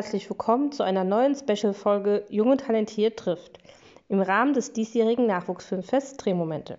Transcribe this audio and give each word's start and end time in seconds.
Herzlich 0.00 0.30
willkommen 0.30 0.72
zu 0.72 0.82
einer 0.82 1.04
neuen 1.04 1.34
Special-Folge 1.34 2.24
Jung 2.30 2.52
und 2.52 2.62
Talentiert 2.62 3.18
trifft 3.18 3.58
im 4.08 4.22
Rahmen 4.22 4.54
des 4.54 4.72
diesjährigen 4.72 5.26
Nachwuchsfilmfests 5.26 6.16
Drehmomente. 6.16 6.78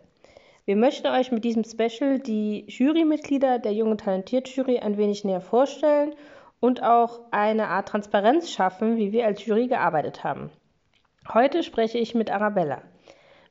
Wir 0.65 0.75
möchten 0.75 1.05
euch 1.05 1.31
mit 1.31 1.43
diesem 1.43 1.63
Special 1.63 2.17
die 2.17 2.65
Jurymitglieder 2.67 3.59
der 3.59 3.73
Jung 3.73 3.91
und 3.91 4.01
Talentiert 4.01 4.47
Jury 4.47 4.79
ein 4.79 4.97
wenig 4.97 5.23
näher 5.23 5.39
vorstellen 5.39 6.15
und 6.59 6.81
auch 6.81 7.19
eine 7.29 7.67
Art 7.67 7.89
Transparenz 7.89 8.49
schaffen, 8.49 8.97
wie 8.97 9.11
wir 9.11 9.27
als 9.27 9.45
Jury 9.45 9.67
gearbeitet 9.67 10.23
haben. 10.23 10.49
Heute 11.31 11.61
spreche 11.61 11.99
ich 11.99 12.15
mit 12.15 12.31
Arabella. 12.31 12.81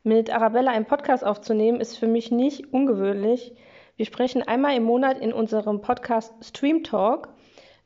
Mit 0.02 0.34
Arabella 0.34 0.72
einen 0.72 0.86
Podcast 0.86 1.24
aufzunehmen 1.24 1.80
ist 1.80 1.96
für 1.96 2.08
mich 2.08 2.32
nicht 2.32 2.72
ungewöhnlich. 2.72 3.54
Wir 3.94 4.04
sprechen 4.04 4.42
einmal 4.42 4.76
im 4.76 4.82
Monat 4.82 5.20
in 5.20 5.32
unserem 5.32 5.80
Podcast 5.80 6.34
Stream 6.44 6.82
Talk 6.82 7.28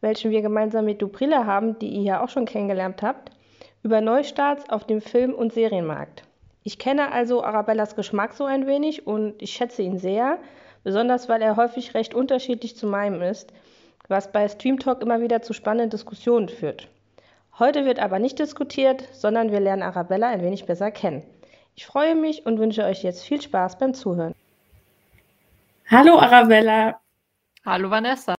welchen 0.05 0.31
wir 0.31 0.43
gemeinsam 0.43 0.85
mit 0.85 1.03
Duprilla 1.03 1.47
haben, 1.47 1.79
die 1.79 1.89
ihr 1.89 2.03
ja 2.03 2.23
auch 2.23 2.29
schon 2.29 2.45
kennengelernt 2.45 3.03
habt, 3.03 3.33
über 3.83 4.01
Neustarts 4.01 4.69
auf 4.69 4.85
dem 4.85 5.01
Film- 5.01 5.35
und 5.35 5.52
Serienmarkt. 5.52 6.23
Ich 6.63 6.79
kenne 6.79 7.11
also 7.11 7.43
Arabellas 7.43 7.96
Geschmack 7.96 8.35
so 8.35 8.45
ein 8.45 8.66
wenig 8.66 9.07
und 9.07 9.41
ich 9.43 9.52
schätze 9.52 9.83
ihn 9.83 9.99
sehr, 9.99 10.38
besonders 10.85 11.29
weil 11.29 11.43
er 11.43 11.57
häufig 11.57 11.95
recht 11.95 12.15
unterschiedlich 12.15 12.77
zu 12.77 12.87
meinem 12.87 13.23
ist, 13.23 13.52
was 14.09 14.30
bei 14.30 14.46
Stream 14.46 14.79
Talk 14.79 15.02
immer 15.02 15.21
wieder 15.23 15.43
zu 15.43 15.55
spannenden 15.55 15.91
Diskussionen 15.91 16.49
führt. 16.49 16.89
Heute 17.59 17.87
wird 17.87 17.99
aber 17.99 18.18
nicht 18.18 18.39
diskutiert, 18.39 19.09
sondern 19.13 19.52
wir 19.52 19.61
lernen 19.61 19.83
Arabella 19.83 20.29
ein 20.29 20.43
wenig 20.43 20.66
besser 20.66 20.91
kennen. 20.91 21.23
Ich 21.77 21.87
freue 21.87 22.15
mich 22.15 22.45
und 22.45 22.59
wünsche 22.59 22.85
euch 22.85 23.02
jetzt 23.02 23.24
viel 23.24 23.41
Spaß 23.41 23.79
beim 23.79 23.95
Zuhören. 23.95 24.35
Hallo 25.91 26.18
Arabella. 26.18 27.01
Hallo 27.65 27.91
Vanessa. 27.91 28.34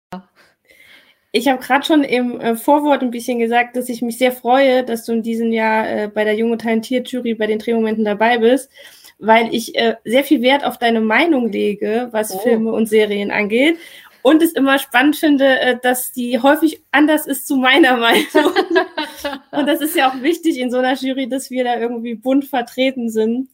Ich 1.36 1.50
habe 1.50 1.62
gerade 1.62 1.86
schon 1.86 2.06
im 2.06 2.40
äh, 2.40 2.56
Vorwort 2.56 3.02
ein 3.02 3.12
bisschen 3.12 3.40
gesagt, 3.40 3.76
dass 3.76 3.90
ich 3.90 4.02
mich 4.02 4.18
sehr 4.18 4.32
freue, 4.32 4.86
dass 4.86 5.04
du 5.04 5.12
in 5.12 5.22
diesem 5.22 5.52
Jahr 5.52 5.86
äh, 5.86 6.08
bei 6.08 6.24
der 6.24 6.36
Junge 6.36 6.58
Talentiert 6.58 7.10
Jury 7.10 7.34
bei 7.34 7.46
den 7.46 7.60
Drehmomenten 7.60 8.06
dabei 8.06 8.38
bist, 8.38 8.72
weil 9.20 9.54
ich 9.54 9.76
äh, 9.76 9.98
sehr 10.06 10.24
viel 10.24 10.42
Wert 10.42 10.64
auf 10.64 10.78
deine 10.78 11.02
Meinung 11.02 11.52
lege, 11.52 12.08
was 12.12 12.34
oh. 12.34 12.40
Filme 12.40 12.72
und 12.72 12.88
Serien 12.88 13.32
angeht. 13.32 13.78
Und 14.22 14.42
es 14.42 14.54
immer 14.54 14.80
spannend 14.80 15.18
finde, 15.18 15.78
dass 15.84 16.14
die 16.14 16.40
häufig 16.40 16.82
anders 16.94 17.28
ist 17.28 17.48
zu 17.48 17.58
meiner 17.58 17.98
Meinung. 17.98 18.54
und 19.52 19.68
das 19.68 19.82
ist 19.82 19.98
ja 19.98 20.10
auch 20.10 20.22
wichtig 20.22 20.58
in 20.58 20.72
so 20.72 20.78
einer 20.78 20.96
Jury, 20.96 21.28
dass 21.28 21.52
wir 21.52 21.66
da 21.66 21.78
irgendwie 21.78 22.16
bunt 22.16 22.46
vertreten 22.46 23.10
sind. 23.10 23.50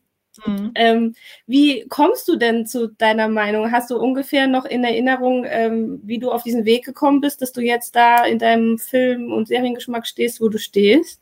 Mhm. 0.46 0.72
Ähm, 0.76 1.16
wie 1.46 1.86
kommst 1.90 2.28
du 2.28 2.38
denn 2.38 2.66
zu 2.66 2.88
deiner 2.88 3.28
Meinung? 3.28 3.72
Hast 3.72 3.92
du 3.92 3.98
ungefähr 3.98 4.48
noch 4.48 4.66
in 4.66 4.84
Erinnerung, 4.84 5.46
ähm, 5.48 6.00
wie 6.04 6.20
du 6.20 6.32
auf 6.32 6.44
diesen 6.44 6.66
Weg 6.66 6.86
gekommen 6.86 7.22
bist, 7.22 7.42
dass 7.42 7.52
du 7.52 7.62
jetzt 7.62 7.96
da 7.96 8.26
in 8.26 8.40
deinem 8.40 8.78
Film- 8.78 9.32
und 9.32 9.48
Seriengeschmack 9.48 10.08
stehst, 10.08 10.42
wo 10.42 10.50
du 10.50 10.58
stehst? 10.58 11.22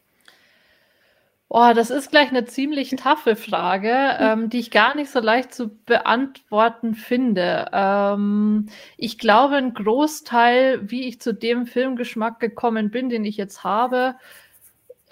Oh, 1.51 1.71
das 1.73 1.89
ist 1.89 2.11
gleich 2.11 2.29
eine 2.29 2.45
ziemlich 2.45 2.91
taffe 2.91 3.35
Frage, 3.35 3.89
ähm, 4.19 4.49
die 4.49 4.59
ich 4.59 4.69
gar 4.69 4.95
nicht 4.95 5.09
so 5.09 5.19
leicht 5.19 5.51
zu 5.51 5.69
beantworten 5.85 6.93
finde. 6.93 7.65
Ähm, 7.73 8.67
ich 8.97 9.17
glaube, 9.17 9.55
ein 9.55 9.73
Großteil, 9.73 10.91
wie 10.91 11.07
ich 11.07 11.19
zu 11.19 11.33
dem 11.33 11.65
Filmgeschmack 11.65 12.39
gekommen 12.39 12.91
bin, 12.91 13.09
den 13.09 13.25
ich 13.25 13.37
jetzt 13.37 13.63
habe, 13.63 14.15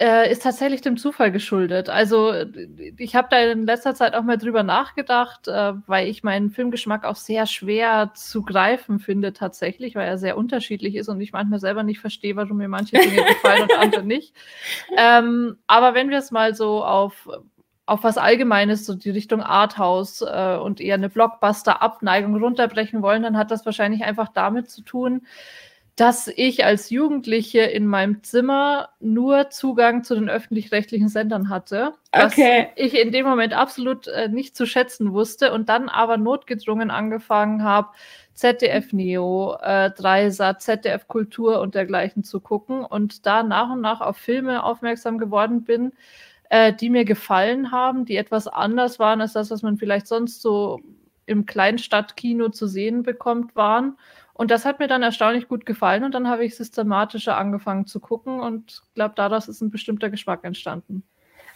äh, 0.00 0.30
ist 0.30 0.44
tatsächlich 0.44 0.80
dem 0.80 0.96
Zufall 0.96 1.32
geschuldet. 1.32 1.88
Also 1.88 2.32
ich 2.96 3.16
habe 3.16 3.28
da 3.30 3.38
in 3.38 3.66
letzter 3.66 3.94
Zeit 3.94 4.14
auch 4.14 4.22
mal 4.22 4.38
drüber 4.38 4.62
nachgedacht, 4.62 5.48
äh, 5.48 5.72
weil 5.86 6.06
ich 6.08 6.22
meinen 6.22 6.50
Filmgeschmack 6.50 7.04
auch 7.04 7.16
sehr 7.16 7.46
schwer 7.46 8.12
zu 8.14 8.42
greifen 8.42 9.00
finde 9.00 9.32
tatsächlich, 9.32 9.96
weil 9.96 10.06
er 10.06 10.18
sehr 10.18 10.36
unterschiedlich 10.36 10.94
ist 10.94 11.08
und 11.08 11.20
ich 11.20 11.32
manchmal 11.32 11.58
selber 11.58 11.82
nicht 11.82 11.98
verstehe, 11.98 12.36
warum 12.36 12.58
mir 12.58 12.68
manche 12.68 12.96
Dinge 12.96 13.24
gefallen 13.28 13.62
und 13.62 13.78
andere 13.78 14.04
nicht. 14.04 14.34
Ähm, 14.96 15.58
aber 15.66 15.94
wenn 15.94 16.10
wir 16.10 16.18
es 16.18 16.30
mal 16.30 16.54
so 16.54 16.84
auf 16.84 17.28
auf 17.86 18.04
was 18.04 18.18
Allgemeines, 18.18 18.84
so 18.84 18.94
die 18.94 19.08
Richtung 19.08 19.42
Arthouse 19.42 20.20
äh, 20.20 20.58
und 20.58 20.78
eher 20.78 20.96
eine 20.96 21.08
Blockbuster-Abneigung 21.08 22.36
runterbrechen 22.36 23.00
wollen, 23.00 23.22
dann 23.22 23.38
hat 23.38 23.50
das 23.50 23.64
wahrscheinlich 23.64 24.04
einfach 24.04 24.28
damit 24.28 24.70
zu 24.70 24.82
tun, 24.82 25.22
dass 25.98 26.28
ich 26.28 26.64
als 26.64 26.90
Jugendliche 26.90 27.58
in 27.62 27.84
meinem 27.84 28.22
Zimmer 28.22 28.90
nur 29.00 29.50
Zugang 29.50 30.04
zu 30.04 30.14
den 30.14 30.30
öffentlich-rechtlichen 30.30 31.08
Sendern 31.08 31.48
hatte, 31.48 31.92
okay. 32.12 32.68
was 32.76 32.84
ich 32.84 32.94
in 32.96 33.10
dem 33.10 33.26
Moment 33.26 33.52
absolut 33.52 34.06
äh, 34.06 34.28
nicht 34.28 34.56
zu 34.56 34.64
schätzen 34.64 35.12
wusste 35.12 35.52
und 35.52 35.68
dann 35.68 35.88
aber 35.88 36.16
notgedrungen 36.16 36.92
angefangen 36.92 37.64
habe, 37.64 37.88
ZDF 38.32 38.92
Neo, 38.92 39.56
äh, 39.60 39.90
Dreisat, 39.90 40.62
ZDF 40.62 41.08
Kultur 41.08 41.60
und 41.60 41.74
dergleichen 41.74 42.22
zu 42.22 42.38
gucken 42.38 42.84
und 42.84 43.26
da 43.26 43.42
nach 43.42 43.72
und 43.72 43.80
nach 43.80 44.00
auf 44.00 44.18
Filme 44.18 44.62
aufmerksam 44.62 45.18
geworden 45.18 45.64
bin, 45.64 45.90
äh, 46.48 46.72
die 46.72 46.90
mir 46.90 47.06
gefallen 47.06 47.72
haben, 47.72 48.04
die 48.04 48.16
etwas 48.16 48.46
anders 48.46 49.00
waren 49.00 49.20
als 49.20 49.32
das, 49.32 49.50
was 49.50 49.62
man 49.62 49.78
vielleicht 49.78 50.06
sonst 50.06 50.42
so 50.42 50.78
im 51.26 51.44
Kleinstadtkino 51.44 52.50
zu 52.50 52.68
sehen 52.68 53.02
bekommt, 53.02 53.56
waren 53.56 53.98
und 54.38 54.50
das 54.50 54.64
hat 54.64 54.78
mir 54.78 54.86
dann 54.88 55.02
erstaunlich 55.02 55.48
gut 55.48 55.66
gefallen 55.66 56.04
und 56.04 56.14
dann 56.14 56.28
habe 56.28 56.44
ich 56.44 56.56
systematischer 56.56 57.36
angefangen 57.36 57.86
zu 57.86 58.00
gucken 58.00 58.40
und 58.40 58.82
glaube, 58.94 59.14
daraus 59.16 59.48
ist 59.48 59.60
ein 59.60 59.70
bestimmter 59.70 60.08
Geschmack 60.08 60.44
entstanden. 60.44 61.02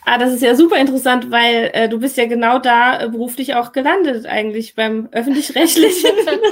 Ah, 0.05 0.19
das 0.19 0.35
ist 0.35 0.43
ja 0.43 0.57
super 0.57 0.77
interessant, 0.77 1.31
weil 1.31 1.71
äh, 1.75 1.89
du 1.89 2.01
bist 2.01 2.17
ja 2.17 2.27
genau 2.27 2.59
da 2.59 3.01
äh, 3.01 3.09
beruflich 3.09 3.55
auch 3.55 3.71
gelandet 3.71 4.27
eigentlich 4.27 4.75
beim 4.75 5.09
öffentlich-rechtlichen. 5.13 6.11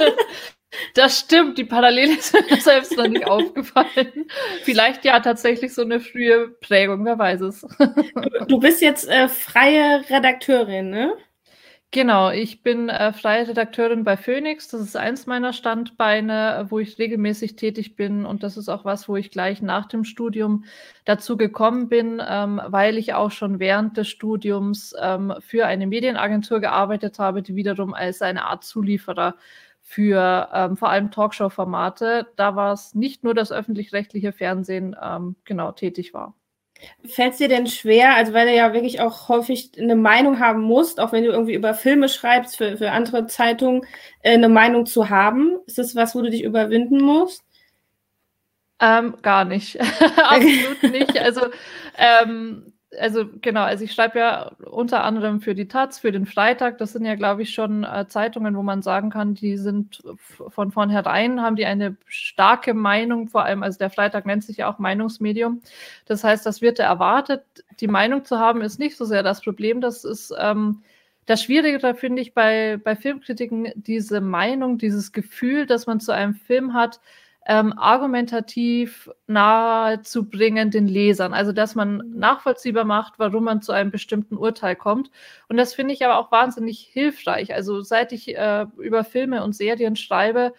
Das 0.93 1.19
stimmt, 1.19 1.57
die 1.57 1.65
Parallele 1.65 2.13
ist 2.17 2.33
mir 2.33 2.61
selbst 2.61 2.95
noch 2.95 3.07
nicht 3.07 3.25
aufgefallen. 3.27 4.27
Vielleicht 4.63 5.03
ja 5.03 5.19
tatsächlich 5.19 5.73
so 5.73 5.81
eine 5.81 5.99
frühe 5.99 6.47
Prägung, 6.61 7.03
wer 7.05 7.19
weiß 7.19 7.41
es. 7.41 7.65
Du 8.47 8.59
bist 8.59 8.81
jetzt 8.81 9.09
äh, 9.09 9.27
freie 9.27 10.01
Redakteurin, 10.09 10.89
ne? 10.89 11.13
Genau, 11.93 12.29
ich 12.31 12.63
bin 12.63 12.87
äh, 12.87 13.11
freie 13.11 13.49
Redakteurin 13.49 14.05
bei 14.05 14.15
Phoenix. 14.15 14.69
Das 14.69 14.79
ist 14.79 14.95
eins 14.95 15.25
meiner 15.27 15.51
Standbeine, 15.51 16.67
wo 16.69 16.79
ich 16.79 16.97
regelmäßig 16.97 17.57
tätig 17.57 17.97
bin. 17.97 18.25
Und 18.25 18.43
das 18.43 18.55
ist 18.55 18.69
auch 18.69 18.85
was, 18.85 19.09
wo 19.09 19.17
ich 19.17 19.29
gleich 19.29 19.61
nach 19.61 19.87
dem 19.87 20.05
Studium 20.05 20.63
dazu 21.03 21.35
gekommen 21.35 21.89
bin, 21.89 22.21
ähm, 22.25 22.61
weil 22.65 22.97
ich 22.97 23.13
auch 23.13 23.31
schon 23.31 23.59
während 23.59 23.97
des 23.97 24.07
Studiums 24.07 24.95
ähm, 25.01 25.33
für 25.41 25.65
eine 25.65 25.85
Medienagentur 25.85 26.61
gearbeitet 26.61 27.19
habe, 27.19 27.41
die 27.41 27.55
wiederum 27.57 27.93
als 27.93 28.21
eine 28.21 28.45
Art 28.45 28.63
Zulieferer 28.63 29.35
für 29.81 30.47
ähm, 30.53 30.77
vor 30.77 30.89
allem 30.89 31.11
Talkshow-Formate, 31.11 32.27
da 32.37 32.55
war 32.55 32.71
es 32.71 32.95
nicht 32.95 33.25
nur 33.25 33.33
das 33.33 33.51
öffentlich-rechtliche 33.51 34.31
Fernsehen, 34.31 34.95
ähm, 35.01 35.35
genau 35.43 35.73
tätig 35.73 36.13
war. 36.13 36.35
Fällt 37.05 37.33
es 37.33 37.37
dir 37.37 37.47
denn 37.47 37.67
schwer, 37.67 38.15
also 38.15 38.33
weil 38.33 38.47
du 38.47 38.55
ja 38.55 38.73
wirklich 38.73 38.99
auch 38.99 39.29
häufig 39.29 39.71
eine 39.77 39.95
Meinung 39.95 40.39
haben 40.39 40.61
musst, 40.61 40.99
auch 40.99 41.11
wenn 41.11 41.23
du 41.23 41.31
irgendwie 41.31 41.53
über 41.53 41.73
Filme 41.73 42.09
schreibst, 42.09 42.57
für, 42.57 42.77
für 42.77 42.91
andere 42.91 43.27
Zeitungen, 43.27 43.85
äh, 44.21 44.33
eine 44.33 44.49
Meinung 44.49 44.85
zu 44.85 45.09
haben? 45.09 45.59
Ist 45.67 45.77
das 45.77 45.95
was, 45.95 46.15
wo 46.15 46.21
du 46.21 46.29
dich 46.29 46.43
überwinden 46.43 47.01
musst? 47.01 47.43
Ähm, 48.79 49.15
gar 49.21 49.45
nicht. 49.45 49.79
Absolut 50.17 50.83
nicht. 50.83 51.17
Also 51.19 51.41
ähm, 51.97 52.70
also 52.99 53.25
genau, 53.41 53.63
also 53.63 53.83
ich 53.83 53.93
schreibe 53.93 54.19
ja 54.19 54.51
unter 54.69 55.03
anderem 55.03 55.41
für 55.41 55.55
die 55.55 55.67
Taz, 55.67 55.99
für 55.99 56.11
den 56.11 56.25
Freitag. 56.25 56.77
Das 56.77 56.91
sind 56.91 57.05
ja, 57.05 57.15
glaube 57.15 57.43
ich, 57.43 57.53
schon 57.53 57.83
äh, 57.83 58.05
Zeitungen, 58.07 58.55
wo 58.55 58.63
man 58.63 58.81
sagen 58.81 59.09
kann, 59.09 59.33
die 59.33 59.57
sind 59.57 60.01
von 60.17 60.71
vornherein, 60.71 61.41
haben 61.41 61.55
die 61.55 61.65
eine 61.65 61.95
starke 62.05 62.73
Meinung, 62.73 63.29
vor 63.29 63.43
allem, 63.43 63.63
also 63.63 63.77
der 63.77 63.89
Freitag 63.89 64.25
nennt 64.25 64.43
sich 64.43 64.57
ja 64.57 64.71
auch 64.71 64.79
Meinungsmedium. 64.79 65.61
Das 66.05 66.23
heißt, 66.23 66.45
das 66.45 66.61
wird 66.61 66.79
erwartet. 66.79 67.43
Die 67.79 67.87
Meinung 67.87 68.25
zu 68.25 68.39
haben 68.39 68.61
ist 68.61 68.79
nicht 68.79 68.97
so 68.97 69.05
sehr 69.05 69.23
das 69.23 69.41
Problem. 69.41 69.79
Das 69.79 70.03
ist 70.03 70.33
ähm, 70.37 70.83
das 71.25 71.43
Schwierige, 71.43 71.95
finde 71.95 72.21
ich, 72.21 72.33
bei, 72.33 72.77
bei 72.83 72.95
Filmkritiken, 72.95 73.71
diese 73.75 74.21
Meinung, 74.21 74.77
dieses 74.77 75.11
Gefühl, 75.13 75.65
dass 75.65 75.87
man 75.87 75.99
zu 75.99 76.11
einem 76.11 76.33
Film 76.33 76.73
hat, 76.73 76.99
ähm, 77.47 77.73
argumentativ 77.77 79.09
nahezubringen 79.27 80.69
den 80.69 80.87
Lesern. 80.87 81.33
Also, 81.33 81.51
dass 81.51 81.75
man 81.75 81.97
mhm. 81.97 82.19
nachvollziehbar 82.19 82.85
macht, 82.85 83.13
warum 83.17 83.45
man 83.45 83.61
zu 83.61 83.71
einem 83.71 83.91
bestimmten 83.91 84.37
Urteil 84.37 84.75
kommt. 84.75 85.09
Und 85.49 85.57
das 85.57 85.73
finde 85.73 85.93
ich 85.93 86.05
aber 86.05 86.17
auch 86.17 86.31
wahnsinnig 86.31 86.79
hilfreich. 86.91 87.53
Also, 87.53 87.81
seit 87.81 88.11
ich 88.11 88.35
äh, 88.37 88.65
über 88.77 89.03
Filme 89.03 89.43
und 89.43 89.55
Serien 89.55 89.95
schreibe, 89.95 90.53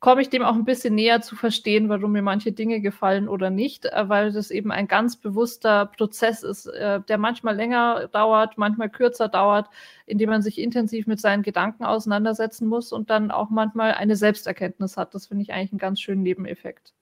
komme 0.00 0.22
ich 0.22 0.30
dem 0.30 0.42
auch 0.42 0.54
ein 0.54 0.64
bisschen 0.64 0.94
näher 0.94 1.20
zu 1.22 1.34
verstehen, 1.36 1.88
warum 1.88 2.12
mir 2.12 2.22
manche 2.22 2.52
Dinge 2.52 2.80
gefallen 2.80 3.28
oder 3.28 3.50
nicht, 3.50 3.86
äh, 3.86 4.08
weil 4.08 4.32
das 4.32 4.50
eben 4.50 4.70
ein 4.70 4.86
ganz 4.88 5.16
bewusster 5.16 5.86
Prozess 5.86 6.42
ist, 6.42 6.66
äh, 6.66 7.00
der 7.00 7.18
manchmal 7.18 7.56
länger 7.56 8.08
dauert, 8.08 8.58
manchmal 8.58 8.90
kürzer 8.90 9.28
dauert, 9.28 9.68
indem 10.06 10.30
man 10.30 10.42
sich 10.42 10.58
intensiv 10.58 11.06
mit 11.06 11.20
seinen 11.20 11.42
Gedanken 11.42 11.84
auseinandersetzen 11.84 12.68
muss 12.68 12.92
und 12.92 13.10
dann 13.10 13.30
auch 13.30 13.50
manchmal 13.50 13.92
eine 13.94 14.16
Selbsterkenntnis 14.16 14.96
hat. 14.96 15.14
Das 15.14 15.26
finde 15.26 15.42
ich 15.42 15.52
eigentlich 15.52 15.72
einen 15.72 15.78
ganz 15.78 16.00
schönen 16.00 16.22
Nebeneffekt. 16.22 16.92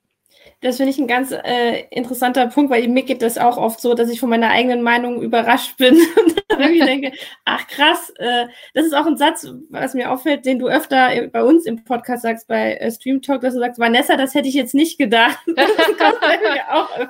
Das 0.62 0.78
finde 0.78 0.90
ich 0.90 0.98
ein 0.98 1.06
ganz 1.06 1.32
äh, 1.32 1.84
interessanter 1.90 2.46
Punkt, 2.46 2.70
weil 2.70 2.88
mir 2.88 3.02
geht 3.02 3.20
das 3.20 3.36
auch 3.36 3.58
oft 3.58 3.80
so, 3.80 3.94
dass 3.94 4.08
ich 4.08 4.20
von 4.20 4.30
meiner 4.30 4.48
eigenen 4.48 4.82
Meinung 4.82 5.20
überrascht 5.20 5.76
bin 5.76 5.94
und 6.24 6.44
dann 6.48 6.60
irgendwie 6.60 6.80
denke, 6.86 7.12
ach 7.44 7.66
krass, 7.66 8.12
äh, 8.16 8.46
das 8.74 8.86
ist 8.86 8.94
auch 8.94 9.06
ein 9.06 9.16
Satz, 9.16 9.46
was 9.68 9.94
mir 9.94 10.10
auffällt, 10.10 10.46
den 10.46 10.58
du 10.58 10.68
öfter 10.68 11.10
bei 11.28 11.42
uns 11.42 11.66
im 11.66 11.84
Podcast 11.84 12.22
sagst, 12.22 12.48
bei 12.48 12.74
äh, 12.74 12.90
Stream 12.90 13.22
Talk, 13.22 13.42
dass 13.42 13.54
du 13.54 13.60
sagst, 13.60 13.78
Vanessa, 13.78 14.16
das 14.16 14.34
hätte 14.34 14.48
ich 14.48 14.54
jetzt 14.54 14.74
nicht 14.74 14.98
gedacht. 14.98 15.38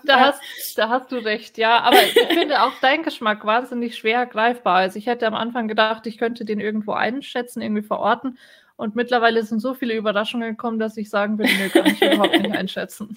da, 0.05 0.20
hast, 0.20 0.40
da 0.76 0.88
hast 0.88 1.12
du 1.12 1.17
recht, 1.17 1.56
ja. 1.58 1.81
Aber 1.81 1.96
ich 2.02 2.19
finde 2.34 2.62
auch 2.62 2.73
dein 2.81 3.02
Geschmack 3.02 3.44
wahnsinnig 3.44 3.96
schwer 3.96 4.26
greifbar. 4.26 4.76
Also 4.76 4.99
ich 4.99 5.06
hätte 5.06 5.26
am 5.26 5.34
Anfang 5.34 5.69
gedacht, 5.69 6.06
ich 6.06 6.19
könnte 6.19 6.44
den 6.44 6.61
irgendwo 6.61 6.93
einschätzen, 6.93 7.62
irgendwie 7.62 7.82
verorten. 7.82 8.38
Und 8.76 8.94
mittlerweile 8.94 9.43
sind 9.43 9.61
so 9.61 9.73
viele 9.73 9.94
Überraschungen 9.94 10.50
gekommen, 10.50 10.78
dass 10.78 10.99
ich 10.99 11.08
sagen 11.08 11.38
würde, 11.38 11.52
mir 11.55 11.70
kann 11.70 11.87
ich 11.87 12.02
überhaupt 12.02 12.38
nicht 12.38 12.55
einschätzen. 12.56 13.17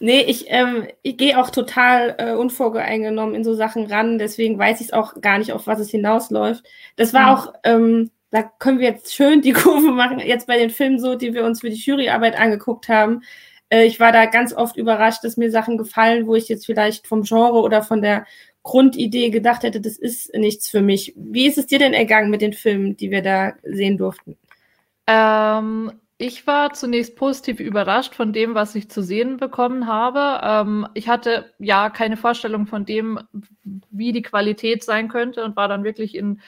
Nee, 0.00 0.22
ich, 0.22 0.46
ähm, 0.48 0.88
ich 1.02 1.16
gehe 1.16 1.40
auch 1.40 1.50
total 1.50 2.16
äh, 2.18 2.32
unvoreingenommen 2.32 3.36
in 3.36 3.44
so 3.44 3.54
Sachen 3.54 3.86
ran. 3.86 4.18
Deswegen 4.18 4.58
weiß 4.58 4.80
ich 4.80 4.92
auch 4.92 5.20
gar 5.20 5.38
nicht, 5.38 5.52
auf 5.52 5.68
was 5.68 5.78
es 5.78 5.90
hinausläuft. 5.90 6.64
Das 6.96 7.14
war 7.14 7.22
mhm. 7.22 7.28
auch, 7.28 7.54
ähm, 7.62 8.10
da 8.30 8.42
können 8.42 8.80
wir 8.80 8.88
jetzt 8.88 9.14
schön 9.14 9.42
die 9.42 9.52
Kurve 9.52 9.92
machen, 9.92 10.18
jetzt 10.18 10.48
bei 10.48 10.58
den 10.58 10.70
Filmen 10.70 10.98
so, 10.98 11.14
die 11.14 11.34
wir 11.34 11.44
uns 11.44 11.60
für 11.60 11.70
die 11.70 11.76
Juryarbeit 11.76 12.36
angeguckt 12.36 12.88
haben. 12.88 13.22
Äh, 13.68 13.84
ich 13.84 14.00
war 14.00 14.10
da 14.10 14.26
ganz 14.26 14.52
oft 14.52 14.76
überrascht, 14.76 15.22
dass 15.22 15.36
mir 15.36 15.52
Sachen 15.52 15.78
gefallen, 15.78 16.26
wo 16.26 16.34
ich 16.34 16.48
jetzt 16.48 16.66
vielleicht 16.66 17.06
vom 17.06 17.22
Genre 17.22 17.60
oder 17.60 17.82
von 17.82 18.02
der 18.02 18.26
Grundidee 18.64 19.30
gedacht 19.30 19.62
hätte, 19.62 19.80
das 19.80 19.96
ist 19.96 20.34
nichts 20.34 20.68
für 20.68 20.82
mich. 20.82 21.14
Wie 21.16 21.46
ist 21.46 21.58
es 21.58 21.66
dir 21.66 21.78
denn 21.78 21.94
ergangen 21.94 22.30
mit 22.30 22.42
den 22.42 22.52
Filmen, 22.52 22.96
die 22.96 23.10
wir 23.10 23.22
da 23.22 23.54
sehen 23.62 23.96
durften? 23.96 24.36
Ähm, 25.10 25.90
ich 26.18 26.46
war 26.46 26.72
zunächst 26.72 27.16
positiv 27.16 27.58
überrascht 27.58 28.14
von 28.14 28.32
dem, 28.32 28.54
was 28.54 28.74
ich 28.76 28.90
zu 28.90 29.02
sehen 29.02 29.38
bekommen 29.38 29.88
habe. 29.88 30.40
Ähm, 30.44 30.86
ich 30.94 31.08
hatte 31.08 31.52
ja 31.58 31.90
keine 31.90 32.16
Vorstellung 32.16 32.66
von 32.66 32.84
dem, 32.84 33.18
wie 33.90 34.12
die 34.12 34.22
Qualität 34.22 34.84
sein 34.84 35.08
könnte 35.08 35.44
und 35.44 35.56
war 35.56 35.66
dann 35.66 35.82
wirklich 35.82 36.14
in 36.14 36.40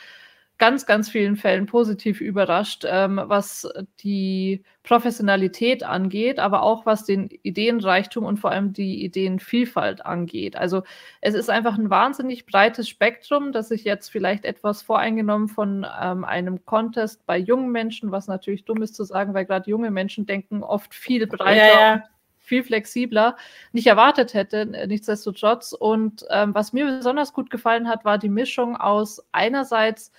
ganz, 0.62 0.86
ganz 0.86 1.10
vielen 1.10 1.34
Fällen 1.34 1.66
positiv 1.66 2.20
überrascht, 2.20 2.84
ähm, 2.86 3.20
was 3.24 3.68
die 3.98 4.62
Professionalität 4.84 5.82
angeht, 5.82 6.38
aber 6.38 6.62
auch 6.62 6.86
was 6.86 7.04
den 7.04 7.30
Ideenreichtum 7.42 8.24
und 8.24 8.36
vor 8.36 8.52
allem 8.52 8.72
die 8.72 9.04
Ideenvielfalt 9.04 10.06
angeht. 10.06 10.54
Also 10.54 10.84
es 11.20 11.34
ist 11.34 11.50
einfach 11.50 11.76
ein 11.76 11.90
wahnsinnig 11.90 12.46
breites 12.46 12.88
Spektrum, 12.88 13.50
das 13.50 13.72
ich 13.72 13.82
jetzt 13.82 14.08
vielleicht 14.12 14.44
etwas 14.44 14.82
voreingenommen 14.82 15.48
von 15.48 15.84
ähm, 16.00 16.24
einem 16.24 16.64
Contest 16.64 17.26
bei 17.26 17.38
jungen 17.38 17.72
Menschen, 17.72 18.12
was 18.12 18.28
natürlich 18.28 18.64
dumm 18.64 18.82
ist 18.82 18.94
zu 18.94 19.02
sagen, 19.02 19.34
weil 19.34 19.46
gerade 19.46 19.68
junge 19.68 19.90
Menschen 19.90 20.26
denken 20.26 20.62
oft 20.62 20.94
viel 20.94 21.26
breiter. 21.26 21.56
Ja, 21.56 21.94
ja 21.96 22.02
viel 22.38 22.62
flexibler 22.64 23.36
nicht 23.72 23.86
erwartet 23.86 24.34
hätte, 24.34 24.66
nichtsdestotrotz. 24.66 25.72
Und 25.72 26.24
ähm, 26.30 26.54
was 26.54 26.72
mir 26.72 26.84
besonders 26.84 27.32
gut 27.32 27.50
gefallen 27.50 27.88
hat, 27.88 28.04
war 28.04 28.18
die 28.18 28.28
Mischung 28.28 28.76
aus 28.76 29.24
einerseits 29.32 30.12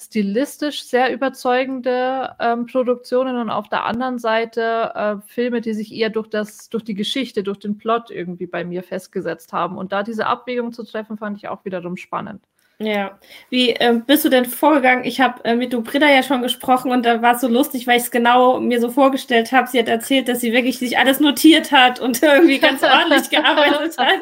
stilistisch 0.00 0.84
sehr 0.84 1.12
überzeugende 1.12 2.34
ähm, 2.40 2.66
Produktionen 2.66 3.36
und 3.36 3.50
auf 3.50 3.68
der 3.68 3.84
anderen 3.84 4.18
Seite 4.18 4.92
äh, 4.94 5.16
Filme, 5.26 5.60
die 5.60 5.74
sich 5.74 5.92
eher 5.92 6.10
durch 6.10 6.28
das, 6.28 6.68
durch 6.70 6.84
die 6.84 6.94
Geschichte, 6.94 7.42
durch 7.42 7.58
den 7.58 7.78
Plot 7.78 8.10
irgendwie 8.10 8.46
bei 8.46 8.64
mir 8.64 8.82
festgesetzt 8.82 9.52
haben. 9.52 9.76
Und 9.76 9.92
da 9.92 10.02
diese 10.02 10.26
Abwägung 10.26 10.72
zu 10.72 10.84
treffen, 10.84 11.18
fand 11.18 11.36
ich 11.36 11.48
auch 11.48 11.64
wiederum 11.64 11.96
spannend. 11.96 12.42
Ja, 12.82 13.18
wie 13.50 13.70
äh, 13.72 14.00
bist 14.06 14.24
du 14.24 14.30
denn 14.30 14.46
vorgegangen? 14.46 15.04
Ich 15.04 15.20
habe 15.20 15.44
äh, 15.44 15.54
mit 15.54 15.74
Dubrida 15.74 16.08
ja 16.08 16.22
schon 16.22 16.40
gesprochen 16.40 16.90
und 16.90 17.04
da 17.04 17.20
war 17.20 17.34
es 17.34 17.42
so 17.42 17.48
lustig, 17.48 17.86
weil 17.86 17.98
ich 17.98 18.04
es 18.04 18.10
genau 18.10 18.58
mir 18.58 18.80
so 18.80 18.88
vorgestellt 18.88 19.52
habe. 19.52 19.68
Sie 19.68 19.78
hat 19.78 19.88
erzählt, 19.88 20.28
dass 20.28 20.40
sie 20.40 20.54
wirklich 20.54 20.78
sich 20.78 20.96
alles 20.96 21.20
notiert 21.20 21.72
hat 21.72 22.00
und 22.00 22.22
irgendwie 22.22 22.58
ganz 22.58 22.82
ordentlich 22.82 23.28
gearbeitet 23.30 23.98
hat. 23.98 24.20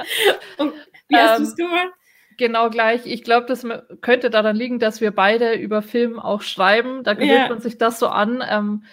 Und 0.57 0.73
wie 1.07 1.17
hast 1.17 1.39
ähm, 1.39 1.45
du 1.45 1.49
es 1.51 1.57
gemacht? 1.57 1.98
Genau 2.39 2.71
gleich. 2.71 3.03
Ich 3.05 3.23
glaube, 3.23 3.47
das 3.47 3.67
könnte 4.01 4.31
daran 4.31 4.57
liegen, 4.57 4.79
dass 4.79 5.01
wir 5.01 5.11
beide 5.11 5.55
über 5.55 5.83
Film 5.83 6.19
auch 6.19 6.43
schreiben. 6.43 7.05
Da 7.05 7.15
gewöhnt 7.15 7.31
yeah. 7.31 7.49
man 7.49 7.61
sich 7.61 7.77
das 7.77 7.99
so 7.99 8.09
an. 8.09 8.43
Ähm, 8.49 8.85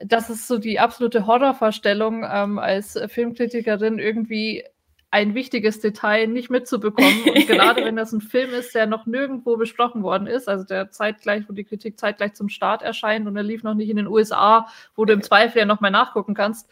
das 0.00 0.28
ist 0.28 0.48
so 0.48 0.58
die 0.58 0.80
absolute 0.80 1.26
Horrorvorstellung, 1.26 2.26
ähm, 2.30 2.58
als 2.58 2.98
Filmkritikerin 3.08 3.98
irgendwie 3.98 4.64
ein 5.10 5.34
wichtiges 5.34 5.80
Detail 5.80 6.26
nicht 6.26 6.50
mitzubekommen. 6.50 7.22
Und 7.24 7.34
gerade 7.46 7.84
wenn 7.84 7.96
das 7.96 8.12
ein 8.12 8.20
Film 8.20 8.52
ist, 8.52 8.74
der 8.74 8.86
noch 8.86 9.06
nirgendwo 9.06 9.56
besprochen 9.56 10.02
worden 10.02 10.26
ist, 10.26 10.48
also 10.48 10.64
der 10.64 10.90
zeitgleich, 10.90 11.44
wo 11.48 11.52
die 11.52 11.64
Kritik 11.64 11.98
zeitgleich 11.98 12.34
zum 12.34 12.48
Start 12.48 12.82
erscheint 12.82 13.26
und 13.26 13.36
er 13.36 13.42
lief 13.42 13.62
noch 13.62 13.74
nicht 13.74 13.88
in 13.88 13.96
den 13.96 14.08
USA, 14.08 14.66
wo 14.94 15.04
du 15.04 15.12
im 15.12 15.22
Zweifel 15.22 15.60
ja 15.60 15.64
noch 15.64 15.80
mal 15.80 15.90
nachgucken 15.90 16.34
kannst, 16.34 16.70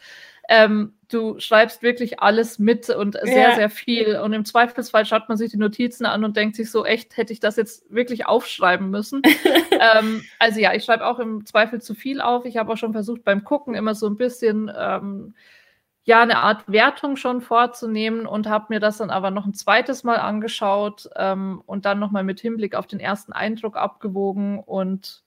ähm, 0.49 0.93
du 1.09 1.39
schreibst 1.39 1.81
wirklich 1.81 2.19
alles 2.19 2.59
mit 2.59 2.89
und 2.89 3.17
sehr, 3.23 3.49
ja. 3.49 3.55
sehr 3.55 3.69
viel. 3.69 4.17
Und 4.19 4.33
im 4.33 4.45
Zweifelsfall 4.45 5.05
schaut 5.05 5.27
man 5.29 5.37
sich 5.37 5.51
die 5.51 5.57
Notizen 5.57 6.05
an 6.05 6.23
und 6.23 6.35
denkt 6.35 6.55
sich 6.55 6.71
so, 6.71 6.85
echt, 6.85 7.17
hätte 7.17 7.33
ich 7.33 7.39
das 7.39 7.55
jetzt 7.55 7.85
wirklich 7.93 8.25
aufschreiben 8.25 8.89
müssen? 8.89 9.21
ähm, 9.71 10.23
also 10.39 10.59
ja, 10.59 10.73
ich 10.73 10.83
schreibe 10.83 11.05
auch 11.05 11.19
im 11.19 11.45
Zweifel 11.45 11.81
zu 11.81 11.93
viel 11.93 12.21
auf. 12.21 12.45
Ich 12.45 12.57
habe 12.57 12.73
auch 12.73 12.77
schon 12.77 12.93
versucht, 12.93 13.23
beim 13.23 13.43
Gucken 13.43 13.75
immer 13.75 13.95
so 13.95 14.07
ein 14.07 14.17
bisschen 14.17 14.71
ähm, 14.75 15.35
ja 16.03 16.21
eine 16.21 16.37
Art 16.37 16.71
Wertung 16.71 17.15
schon 17.15 17.41
vorzunehmen 17.41 18.27
und 18.27 18.47
habe 18.47 18.67
mir 18.69 18.79
das 18.79 18.97
dann 18.97 19.09
aber 19.09 19.31
noch 19.31 19.45
ein 19.45 19.55
zweites 19.55 20.03
Mal 20.03 20.17
angeschaut 20.17 21.09
ähm, 21.15 21.61
und 21.65 21.85
dann 21.85 21.99
nochmal 21.99 22.23
mit 22.23 22.39
Hinblick 22.39 22.75
auf 22.75 22.85
den 22.87 22.99
ersten 22.99 23.33
Eindruck 23.33 23.75
abgewogen 23.75 24.59
und 24.59 25.23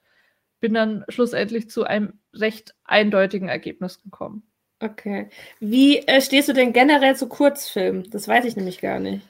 bin 0.61 0.75
dann 0.75 1.05
schlussendlich 1.09 1.69
zu 1.69 1.85
einem 1.85 2.15
recht 2.33 2.75
eindeutigen 2.85 3.49
Ergebnis 3.49 4.03
gekommen. 4.03 4.45
Okay. 4.81 5.29
Wie 5.61 5.99
äh, 6.07 6.21
stehst 6.21 6.49
du 6.49 6.53
denn 6.53 6.73
generell 6.73 7.17
zu 7.17 7.29
Kurzfilmen? 7.29 8.09
Das 8.11 8.29
weiß 8.29 8.45
ich 8.45 8.57
nämlich 8.57 8.81
gar 8.81 9.01
nicht. 9.01 9.27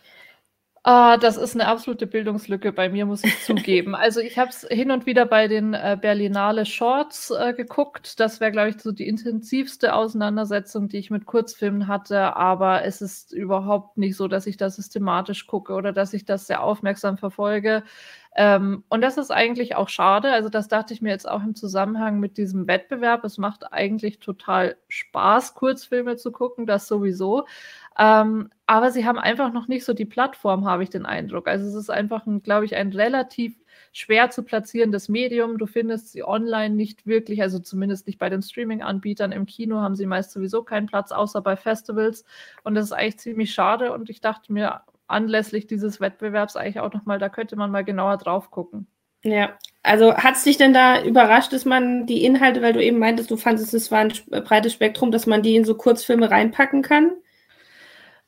Ah, 0.85 1.19
das 1.19 1.37
ist 1.37 1.55
eine 1.55 1.67
absolute 1.67 2.07
Bildungslücke 2.07 2.73
bei 2.73 2.89
mir, 2.89 3.05
muss 3.05 3.25
ich 3.25 3.39
zugeben. 3.45 3.95
Also 3.95 4.21
ich 4.21 4.39
habe 4.39 4.51
es 4.51 4.67
hin 4.71 4.91
und 4.91 5.07
wieder 5.07 5.27
bei 5.27 5.47
den 5.49 5.75
äh, 5.75 5.99
Berlinale 6.01 6.65
Shorts 6.65 7.31
äh, 7.31 7.53
geguckt. 7.53 8.19
Das 8.21 8.41
wäre, 8.41 8.53
glaube 8.53 8.71
ich, 8.71 8.81
so 8.81 8.93
die 8.93 9.07
intensivste 9.07 9.95
Auseinandersetzung, 9.95 10.89
die 10.89 10.99
ich 10.99 11.11
mit 11.11 11.27
Kurzfilmen 11.27 11.89
hatte. 11.89 12.37
Aber 12.37 12.85
es 12.85 13.03
ist 13.03 13.33
überhaupt 13.33 13.99
nicht 13.99 14.17
so, 14.17 14.29
dass 14.29 14.47
ich 14.47 14.57
das 14.57 14.77
systematisch 14.77 15.47
gucke 15.47 15.75
oder 15.75 15.93
dass 15.93 16.15
ich 16.15 16.25
das 16.25 16.47
sehr 16.47 16.63
aufmerksam 16.63 17.19
verfolge. 17.19 17.83
Ähm, 18.37 18.85
und 18.89 19.01
das 19.01 19.17
ist 19.19 19.31
eigentlich 19.31 19.75
auch 19.75 19.89
schade. 19.89 20.31
Also 20.31 20.49
das 20.49 20.69
dachte 20.69 20.95
ich 20.95 21.03
mir 21.03 21.11
jetzt 21.11 21.29
auch 21.29 21.43
im 21.43 21.55
Zusammenhang 21.55 22.21
mit 22.21 22.37
diesem 22.39 22.67
Wettbewerb. 22.69 23.25
Es 23.25 23.39
macht 23.39 23.73
eigentlich 23.73 24.21
total 24.21 24.77
Spaß, 24.89 25.55
Kurzfilme 25.55 26.17
zu 26.17 26.31
gucken, 26.33 26.67
das 26.67 26.87
sowieso. 26.87 27.47
Ähm, 27.99 28.51
aber 28.67 28.93
sie 28.93 29.07
haben 29.07 29.19
einfach 29.19 29.53
noch 29.53 29.67
nicht 29.67 29.85
so 29.85 29.93
die 29.93 30.05
Plattform, 30.05 30.67
habe 30.67 30.85
ich 30.85 30.91
den 30.91 31.07
Eindruck. 31.07 31.49
Also 31.49 31.67
es 31.67 31.75
ist 31.75 31.91
einfach, 31.91 32.25
glaube 32.43 32.65
ich, 32.65 32.77
ein 32.77 32.93
relativ 32.93 33.59
schwer 33.93 34.31
zu 34.31 34.45
platzierendes 34.45 35.09
Medium. 35.09 35.59
Du 35.59 35.67
findest 35.67 36.13
sie 36.13 36.23
online 36.23 36.75
nicht 36.75 37.07
wirklich, 37.07 37.43
also 37.43 37.59
zumindest 37.59 38.07
nicht 38.07 38.19
bei 38.19 38.29
den 38.29 38.43
Streaming-Anbietern. 38.43 39.33
Im 39.33 39.47
Kino 39.47 39.81
haben 39.81 39.97
sie 39.97 40.07
meist 40.07 40.31
sowieso 40.31 40.63
keinen 40.63 40.87
Platz, 40.87 41.11
außer 41.11 41.41
bei 41.41 41.57
Festivals. 41.57 42.25
Und 42.63 42.75
das 42.75 42.87
ist 42.87 42.93
eigentlich 42.93 43.19
ziemlich 43.19 43.53
schade. 43.53 43.93
Und 43.93 44.11
ich 44.11 44.21
dachte 44.21 44.53
mir, 44.53 44.83
anlässlich 45.09 45.67
dieses 45.67 46.01
Wettbewerbs 46.01 46.57
eigentlich 46.57 46.81
auch 46.81 46.93
nochmal, 46.93 47.19
da 47.19 47.29
könnte 47.29 47.57
man 47.57 47.71
mal 47.71 47.85
genauer 47.85 48.17
drauf 48.19 48.51
gucken. 48.51 48.87
Ja, 49.25 49.59
also 49.83 50.17
hat 50.17 50.37
es 50.37 50.45
dich 50.45 50.59
denn 50.59 50.73
da 50.73 51.03
überrascht, 51.03 51.53
dass 51.53 51.65
man 51.65 52.07
die 52.07 52.25
Inhalte, 52.25 52.63
weil 52.63 52.73
du 52.73 52.83
eben 52.83 52.99
meintest, 52.99 53.31
du 53.31 53.37
fandest, 53.37 53.75
es 53.75 53.91
war 53.91 54.01
ein 54.01 54.13
breites 54.31 54.73
Spektrum, 54.73 55.11
dass 55.11 55.27
man 55.27 55.43
die 55.43 55.57
in 55.57 55.65
so 55.65 55.75
Kurzfilme 55.75 56.31
reinpacken 56.31 56.83
kann? 56.83 57.13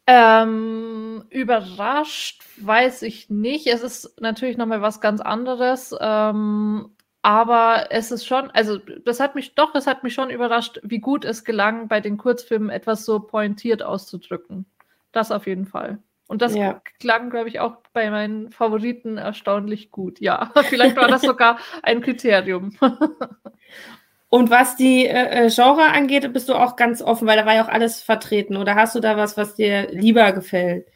Ähm, 0.06 1.24
überrascht 1.30 2.42
weiß 2.56 3.02
ich 3.02 3.30
nicht. 3.30 3.68
Es 3.68 3.82
ist 3.82 4.20
natürlich 4.20 4.56
nochmal 4.56 4.82
was 4.82 5.00
ganz 5.00 5.20
anderes. 5.20 5.94
Ähm, 6.00 6.90
aber 7.22 7.88
es 7.90 8.10
ist 8.10 8.26
schon, 8.26 8.50
also 8.50 8.78
das 8.78 9.20
hat 9.20 9.34
mich 9.34 9.54
doch, 9.54 9.74
es 9.74 9.86
hat 9.86 10.02
mich 10.02 10.14
schon 10.14 10.30
überrascht, 10.30 10.80
wie 10.82 10.98
gut 10.98 11.24
es 11.24 11.44
gelang, 11.44 11.86
bei 11.86 12.00
den 12.00 12.16
Kurzfilmen 12.16 12.70
etwas 12.70 13.04
so 13.04 13.20
pointiert 13.20 13.82
auszudrücken. 13.82 14.66
Das 15.12 15.30
auf 15.30 15.46
jeden 15.46 15.66
Fall. 15.66 15.98
Und 16.30 16.42
das 16.42 16.54
ja. 16.54 16.80
klang, 17.00 17.28
glaube 17.28 17.48
ich, 17.48 17.58
auch 17.58 17.78
bei 17.92 18.08
meinen 18.08 18.52
Favoriten 18.52 19.18
erstaunlich 19.18 19.90
gut. 19.90 20.20
Ja, 20.20 20.52
vielleicht 20.68 20.94
war 20.94 21.08
das 21.08 21.22
sogar 21.22 21.58
ein 21.82 22.02
Kriterium. 22.02 22.76
Und 24.28 24.48
was 24.48 24.76
die 24.76 25.06
äh, 25.06 25.46
äh, 25.46 25.50
Genre 25.50 25.86
angeht, 25.86 26.32
bist 26.32 26.48
du 26.48 26.54
auch 26.54 26.76
ganz 26.76 27.02
offen, 27.02 27.26
weil 27.26 27.36
da 27.36 27.46
war 27.46 27.56
ja 27.56 27.64
auch 27.64 27.68
alles 27.68 28.00
vertreten. 28.00 28.56
Oder 28.56 28.76
hast 28.76 28.94
du 28.94 29.00
da 29.00 29.16
was, 29.16 29.36
was 29.36 29.56
dir 29.56 29.90
lieber 29.90 30.30
gefällt? 30.30 30.86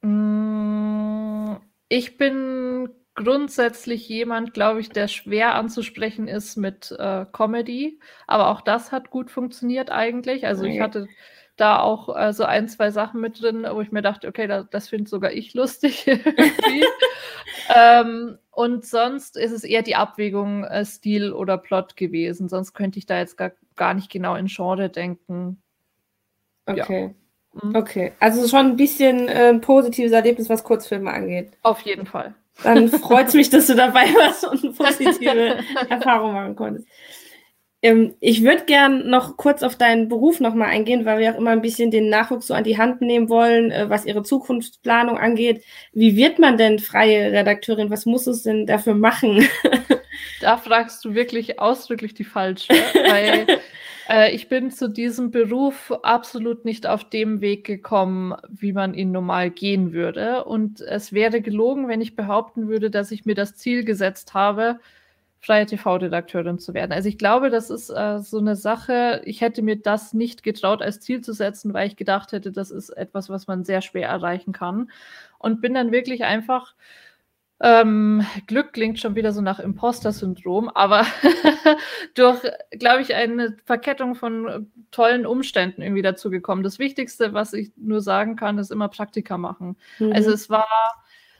Mm, 0.00 1.56
ich 1.90 2.16
bin 2.16 2.88
grundsätzlich 3.16 4.08
jemand, 4.08 4.54
glaube 4.54 4.80
ich, 4.80 4.88
der 4.88 5.08
schwer 5.08 5.56
anzusprechen 5.56 6.26
ist 6.26 6.56
mit 6.56 6.96
äh, 6.98 7.26
Comedy. 7.34 8.00
Aber 8.26 8.48
auch 8.48 8.62
das 8.62 8.92
hat 8.92 9.10
gut 9.10 9.30
funktioniert 9.30 9.90
eigentlich. 9.90 10.46
Also 10.46 10.62
okay. 10.62 10.74
ich 10.74 10.80
hatte 10.80 11.06
da 11.60 11.80
auch 11.80 12.16
äh, 12.16 12.32
so 12.32 12.44
ein, 12.44 12.68
zwei 12.68 12.90
Sachen 12.90 13.20
mit 13.20 13.42
drin, 13.42 13.66
wo 13.70 13.80
ich 13.80 13.92
mir 13.92 14.02
dachte, 14.02 14.28
okay, 14.28 14.46
da, 14.46 14.62
das 14.62 14.88
finde 14.88 15.10
sogar 15.10 15.32
ich 15.32 15.54
lustig. 15.54 16.06
ähm, 17.74 18.38
und 18.50 18.86
sonst 18.86 19.36
ist 19.36 19.52
es 19.52 19.64
eher 19.64 19.82
die 19.82 19.96
Abwägung 19.96 20.64
äh, 20.64 20.84
Stil 20.84 21.32
oder 21.32 21.58
Plot 21.58 21.96
gewesen. 21.96 22.48
Sonst 22.48 22.74
könnte 22.74 22.98
ich 22.98 23.06
da 23.06 23.18
jetzt 23.18 23.36
gar, 23.36 23.52
gar 23.76 23.94
nicht 23.94 24.10
genau 24.10 24.34
in 24.34 24.46
Genre 24.46 24.88
denken. 24.88 25.62
Okay. 26.66 27.14
Ja. 27.54 27.62
Mhm. 27.62 27.76
Okay. 27.76 28.12
Also 28.20 28.46
schon 28.48 28.66
ein 28.66 28.76
bisschen 28.76 29.28
äh, 29.28 29.48
ein 29.48 29.60
positives 29.60 30.12
Erlebnis, 30.12 30.48
was 30.48 30.64
Kurzfilme 30.64 31.10
angeht. 31.10 31.52
Auf 31.62 31.80
jeden 31.82 32.06
Fall. 32.06 32.34
Dann 32.62 32.88
freut 32.88 33.28
es 33.28 33.34
mich, 33.34 33.50
dass 33.50 33.68
du 33.68 33.76
dabei 33.76 34.06
warst 34.14 34.44
und 34.44 34.64
eine 34.64 34.72
positive 34.76 35.58
Erfahrung 35.88 36.32
machen 36.32 36.56
konntest. 36.56 36.88
Ähm, 37.80 38.14
ich 38.20 38.42
würde 38.42 38.64
gern 38.64 39.08
noch 39.08 39.36
kurz 39.36 39.62
auf 39.62 39.76
deinen 39.76 40.08
Beruf 40.08 40.40
nochmal 40.40 40.68
eingehen, 40.68 41.04
weil 41.04 41.20
wir 41.20 41.32
auch 41.32 41.38
immer 41.38 41.50
ein 41.50 41.62
bisschen 41.62 41.90
den 41.90 42.08
Nachwuchs 42.08 42.48
so 42.48 42.54
an 42.54 42.64
die 42.64 42.76
Hand 42.76 43.00
nehmen 43.00 43.28
wollen, 43.28 43.70
äh, 43.70 43.88
was 43.88 44.04
ihre 44.04 44.24
Zukunftsplanung 44.24 45.16
angeht. 45.16 45.62
Wie 45.92 46.16
wird 46.16 46.40
man 46.40 46.58
denn 46.58 46.80
freie 46.80 47.30
Redakteurin? 47.30 47.90
Was 47.90 48.04
muss 48.04 48.26
es 48.26 48.42
denn 48.42 48.66
dafür 48.66 48.94
machen? 48.94 49.46
da 50.40 50.56
fragst 50.56 51.04
du 51.04 51.14
wirklich 51.14 51.60
ausdrücklich 51.60 52.14
die 52.14 52.24
falsche, 52.24 52.72
weil 52.72 53.46
äh, 54.08 54.34
ich 54.34 54.48
bin 54.48 54.72
zu 54.72 54.88
diesem 54.88 55.30
Beruf 55.30 55.92
absolut 56.02 56.64
nicht 56.64 56.84
auf 56.84 57.08
dem 57.08 57.40
Weg 57.40 57.64
gekommen, 57.64 58.34
wie 58.48 58.72
man 58.72 58.94
ihn 58.94 59.12
normal 59.12 59.50
gehen 59.50 59.92
würde. 59.92 60.44
Und 60.44 60.80
es 60.80 61.12
wäre 61.12 61.40
gelogen, 61.40 61.86
wenn 61.86 62.00
ich 62.00 62.16
behaupten 62.16 62.66
würde, 62.66 62.90
dass 62.90 63.12
ich 63.12 63.24
mir 63.24 63.36
das 63.36 63.54
Ziel 63.54 63.84
gesetzt 63.84 64.34
habe, 64.34 64.80
freie 65.40 65.66
TV-Redakteurin 65.66 66.58
zu 66.58 66.74
werden. 66.74 66.92
Also 66.92 67.08
ich 67.08 67.18
glaube, 67.18 67.50
das 67.50 67.70
ist 67.70 67.90
äh, 67.90 68.18
so 68.18 68.38
eine 68.38 68.56
Sache, 68.56 69.22
ich 69.24 69.40
hätte 69.40 69.62
mir 69.62 69.76
das 69.76 70.12
nicht 70.12 70.42
getraut 70.42 70.82
als 70.82 71.00
Ziel 71.00 71.20
zu 71.20 71.32
setzen, 71.32 71.72
weil 71.74 71.86
ich 71.86 71.96
gedacht 71.96 72.32
hätte, 72.32 72.50
das 72.52 72.70
ist 72.70 72.90
etwas, 72.90 73.30
was 73.30 73.46
man 73.46 73.64
sehr 73.64 73.80
schwer 73.80 74.08
erreichen 74.08 74.52
kann. 74.52 74.90
Und 75.38 75.60
bin 75.60 75.74
dann 75.74 75.92
wirklich 75.92 76.24
einfach, 76.24 76.74
ähm, 77.60 78.24
Glück 78.46 78.72
klingt 78.72 78.98
schon 78.98 79.14
wieder 79.14 79.32
so 79.32 79.40
nach 79.40 79.60
Imposter-Syndrom, 79.60 80.68
aber 80.68 81.06
durch, 82.14 82.40
glaube 82.72 83.02
ich, 83.02 83.14
eine 83.14 83.56
Verkettung 83.64 84.16
von 84.16 84.70
tollen 84.90 85.24
Umständen 85.24 85.82
irgendwie 85.82 86.02
dazu 86.02 86.30
gekommen. 86.30 86.64
Das 86.64 86.80
Wichtigste, 86.80 87.32
was 87.32 87.52
ich 87.52 87.72
nur 87.76 88.00
sagen 88.00 88.34
kann, 88.34 88.58
ist 88.58 88.72
immer 88.72 88.88
Praktika 88.88 89.38
machen. 89.38 89.76
Mhm. 90.00 90.12
Also 90.12 90.32
es 90.32 90.50
war 90.50 90.66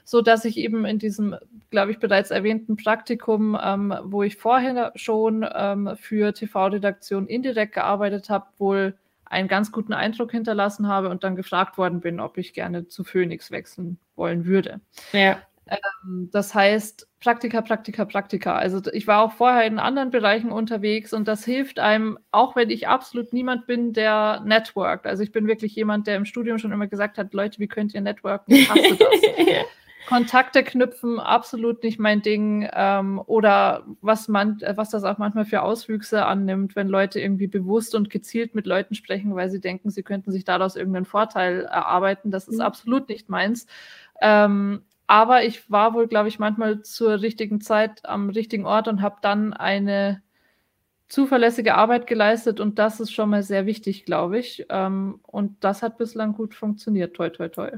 so 0.09 0.23
dass 0.23 0.43
ich 0.43 0.57
eben 0.57 0.85
in 0.85 0.97
diesem, 0.97 1.35
glaube 1.69 1.91
ich, 1.91 1.99
bereits 1.99 2.31
erwähnten 2.31 2.77
Praktikum, 2.77 3.55
ähm, 3.63 3.93
wo 4.01 4.23
ich 4.23 4.37
vorher 4.37 4.91
schon 4.95 5.47
ähm, 5.53 5.95
für 5.99 6.33
TV-Redaktion 6.33 7.27
indirekt 7.27 7.75
gearbeitet 7.75 8.27
habe, 8.27 8.47
wohl 8.57 8.97
einen 9.25 9.47
ganz 9.47 9.71
guten 9.71 9.93
Eindruck 9.93 10.31
hinterlassen 10.31 10.87
habe 10.87 11.09
und 11.09 11.23
dann 11.23 11.35
gefragt 11.35 11.77
worden 11.77 11.99
bin, 11.99 12.19
ob 12.19 12.39
ich 12.39 12.53
gerne 12.53 12.87
zu 12.87 13.03
Phoenix 13.03 13.51
wechseln 13.51 13.99
wollen 14.15 14.45
würde. 14.45 14.81
Ja. 15.11 15.43
Ähm, 15.67 16.29
das 16.31 16.55
heißt, 16.55 17.07
Praktika, 17.19 17.61
Praktika, 17.61 18.03
Praktika. 18.05 18.55
Also 18.55 18.81
ich 18.91 19.05
war 19.05 19.21
auch 19.21 19.33
vorher 19.33 19.67
in 19.67 19.77
anderen 19.77 20.09
Bereichen 20.09 20.51
unterwegs 20.51 21.13
und 21.13 21.27
das 21.27 21.45
hilft 21.45 21.77
einem, 21.77 22.17
auch 22.31 22.55
wenn 22.55 22.71
ich 22.71 22.87
absolut 22.87 23.31
niemand 23.31 23.67
bin, 23.67 23.93
der 23.93 24.41
networkt. 24.43 25.05
Also 25.05 25.21
ich 25.21 25.31
bin 25.31 25.45
wirklich 25.45 25.75
jemand, 25.75 26.07
der 26.07 26.15
im 26.15 26.25
Studium 26.25 26.57
schon 26.57 26.71
immer 26.71 26.87
gesagt 26.87 27.19
hat, 27.19 27.31
Leute, 27.35 27.59
wie 27.59 27.67
könnt 27.67 27.93
ihr 27.93 28.01
networken? 28.01 28.55
Ich 28.55 28.67
hasse 28.67 28.95
das. 28.97 29.09
Kontakte 30.07 30.63
knüpfen, 30.63 31.19
absolut 31.19 31.83
nicht 31.83 31.99
mein 31.99 32.21
Ding. 32.21 32.67
Ähm, 32.73 33.21
oder 33.25 33.85
was 34.01 34.27
man, 34.27 34.59
äh, 34.61 34.75
was 34.75 34.89
das 34.89 35.03
auch 35.03 35.17
manchmal 35.17 35.45
für 35.45 35.61
Auswüchse 35.61 36.25
annimmt, 36.25 36.75
wenn 36.75 36.87
Leute 36.87 37.19
irgendwie 37.19 37.47
bewusst 37.47 37.95
und 37.95 38.09
gezielt 38.09 38.55
mit 38.55 38.65
Leuten 38.65 38.95
sprechen, 38.95 39.35
weil 39.35 39.49
sie 39.49 39.61
denken, 39.61 39.89
sie 39.89 40.03
könnten 40.03 40.31
sich 40.31 40.45
daraus 40.45 40.75
irgendeinen 40.75 41.05
Vorteil 41.05 41.65
erarbeiten. 41.65 42.31
Das 42.31 42.47
ist 42.47 42.55
mhm. 42.55 42.61
absolut 42.61 43.09
nicht 43.09 43.29
meins. 43.29 43.67
Ähm, 44.21 44.83
aber 45.07 45.43
ich 45.43 45.69
war 45.71 45.93
wohl, 45.93 46.07
glaube 46.07 46.29
ich, 46.29 46.39
manchmal 46.39 46.81
zur 46.83 47.21
richtigen 47.21 47.61
Zeit 47.61 48.05
am 48.05 48.29
richtigen 48.29 48.65
Ort 48.65 48.87
und 48.87 49.01
habe 49.01 49.17
dann 49.21 49.53
eine 49.53 50.21
zuverlässige 51.09 51.73
Arbeit 51.73 52.05
geleistet 52.05 52.59
und 52.59 52.77
das 52.77 52.99
ist 52.99 53.11
schon 53.11 53.31
mal 53.31 53.41
sehr 53.41 53.65
wichtig, 53.65 54.05
glaube 54.05 54.37
ich. 54.37 54.65
Ähm, 54.69 55.19
und 55.23 55.57
das 55.63 55.81
hat 55.81 55.97
bislang 55.97 56.33
gut 56.33 56.53
funktioniert. 56.53 57.15
Toi, 57.15 57.29
toi, 57.29 57.49
toi. 57.49 57.71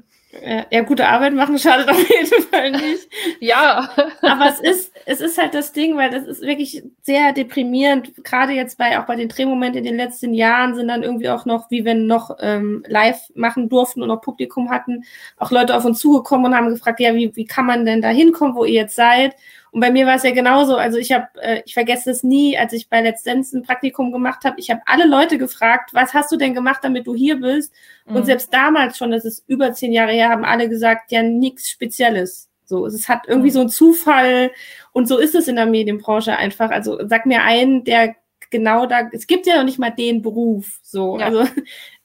Ja, 0.69 0.81
gute 0.81 1.07
Arbeit 1.07 1.33
machen 1.33 1.59
schadet 1.59 1.89
auf 1.89 2.09
jeden 2.09 2.43
Fall 2.43 2.71
nicht. 2.71 3.09
ja. 3.39 3.89
Aber 4.21 4.47
es 4.47 4.59
ist, 4.59 4.93
es 5.05 5.21
ist 5.21 5.37
halt 5.37 5.53
das 5.53 5.71
Ding, 5.71 5.95
weil 5.97 6.09
das 6.09 6.25
ist 6.25 6.41
wirklich 6.41 6.83
sehr 7.01 7.31
deprimierend. 7.31 8.23
Gerade 8.23 8.51
jetzt 8.51 8.77
bei, 8.77 8.99
auch 8.99 9.05
bei 9.05 9.15
den 9.15 9.29
Drehmomenten 9.29 9.79
in 9.79 9.85
den 9.85 9.97
letzten 9.97 10.33
Jahren 10.33 10.75
sind 10.75 10.89
dann 10.89 11.03
irgendwie 11.03 11.29
auch 11.29 11.45
noch, 11.45 11.71
wie 11.71 11.85
wenn 11.85 12.07
noch 12.07 12.37
ähm, 12.39 12.83
live 12.87 13.19
machen 13.33 13.69
durften 13.69 14.01
und 14.01 14.09
noch 14.09 14.21
Publikum 14.21 14.69
hatten, 14.69 15.03
auch 15.37 15.51
Leute 15.51 15.75
auf 15.75 15.85
uns 15.85 15.99
zugekommen 15.99 16.47
und 16.47 16.55
haben 16.55 16.69
gefragt, 16.69 16.99
ja, 16.99 17.13
wie, 17.13 17.33
wie 17.35 17.45
kann 17.45 17.65
man 17.65 17.85
denn 17.85 18.01
da 18.01 18.09
hinkommen, 18.09 18.55
wo 18.55 18.65
ihr 18.65 18.73
jetzt 18.73 18.95
seid? 18.95 19.35
Und 19.71 19.79
bei 19.79 19.89
mir 19.89 20.05
war 20.05 20.15
es 20.15 20.23
ja 20.23 20.31
genauso. 20.31 20.75
Also 20.75 20.97
ich 20.97 21.13
habe, 21.13 21.27
äh, 21.41 21.61
ich 21.65 21.73
vergesse 21.73 22.11
es 22.11 22.23
nie, 22.23 22.57
als 22.57 22.73
ich 22.73 22.89
bei 22.89 23.01
Let's 23.01 23.23
Dance 23.23 23.57
ein 23.57 23.63
Praktikum 23.63 24.11
gemacht 24.11 24.43
habe. 24.43 24.59
Ich 24.59 24.69
habe 24.69 24.81
alle 24.85 25.07
Leute 25.07 25.37
gefragt, 25.37 25.91
was 25.93 26.13
hast 26.13 26.31
du 26.31 26.35
denn 26.37 26.53
gemacht, 26.53 26.81
damit 26.83 27.07
du 27.07 27.15
hier 27.15 27.39
bist? 27.39 27.73
Mhm. 28.05 28.17
Und 28.17 28.25
selbst 28.25 28.53
damals 28.53 28.97
schon, 28.97 29.11
das 29.11 29.23
ist 29.23 29.45
über 29.47 29.73
zehn 29.73 29.93
Jahre 29.93 30.11
her, 30.11 30.29
haben 30.29 30.43
alle 30.43 30.67
gesagt, 30.67 31.11
ja, 31.11 31.23
nichts 31.23 31.69
Spezielles. 31.69 32.49
So, 32.65 32.85
es 32.85 33.07
hat 33.07 33.27
irgendwie 33.27 33.49
mhm. 33.49 33.53
so 33.53 33.61
ein 33.61 33.69
Zufall 33.69 34.51
und 34.91 35.07
so 35.07 35.17
ist 35.17 35.35
es 35.35 35.47
in 35.47 35.55
der 35.55 35.65
Medienbranche 35.65 36.35
einfach. 36.35 36.69
Also 36.69 36.99
sag 37.07 37.25
mir 37.25 37.43
einen, 37.43 37.85
der 37.85 38.15
genau 38.49 38.85
da, 38.85 39.09
es 39.11 39.25
gibt 39.25 39.47
ja 39.47 39.57
noch 39.57 39.63
nicht 39.63 39.79
mal 39.79 39.89
den 39.91 40.21
Beruf. 40.21 40.79
So, 40.83 41.17
ja. 41.17 41.25
also 41.25 41.45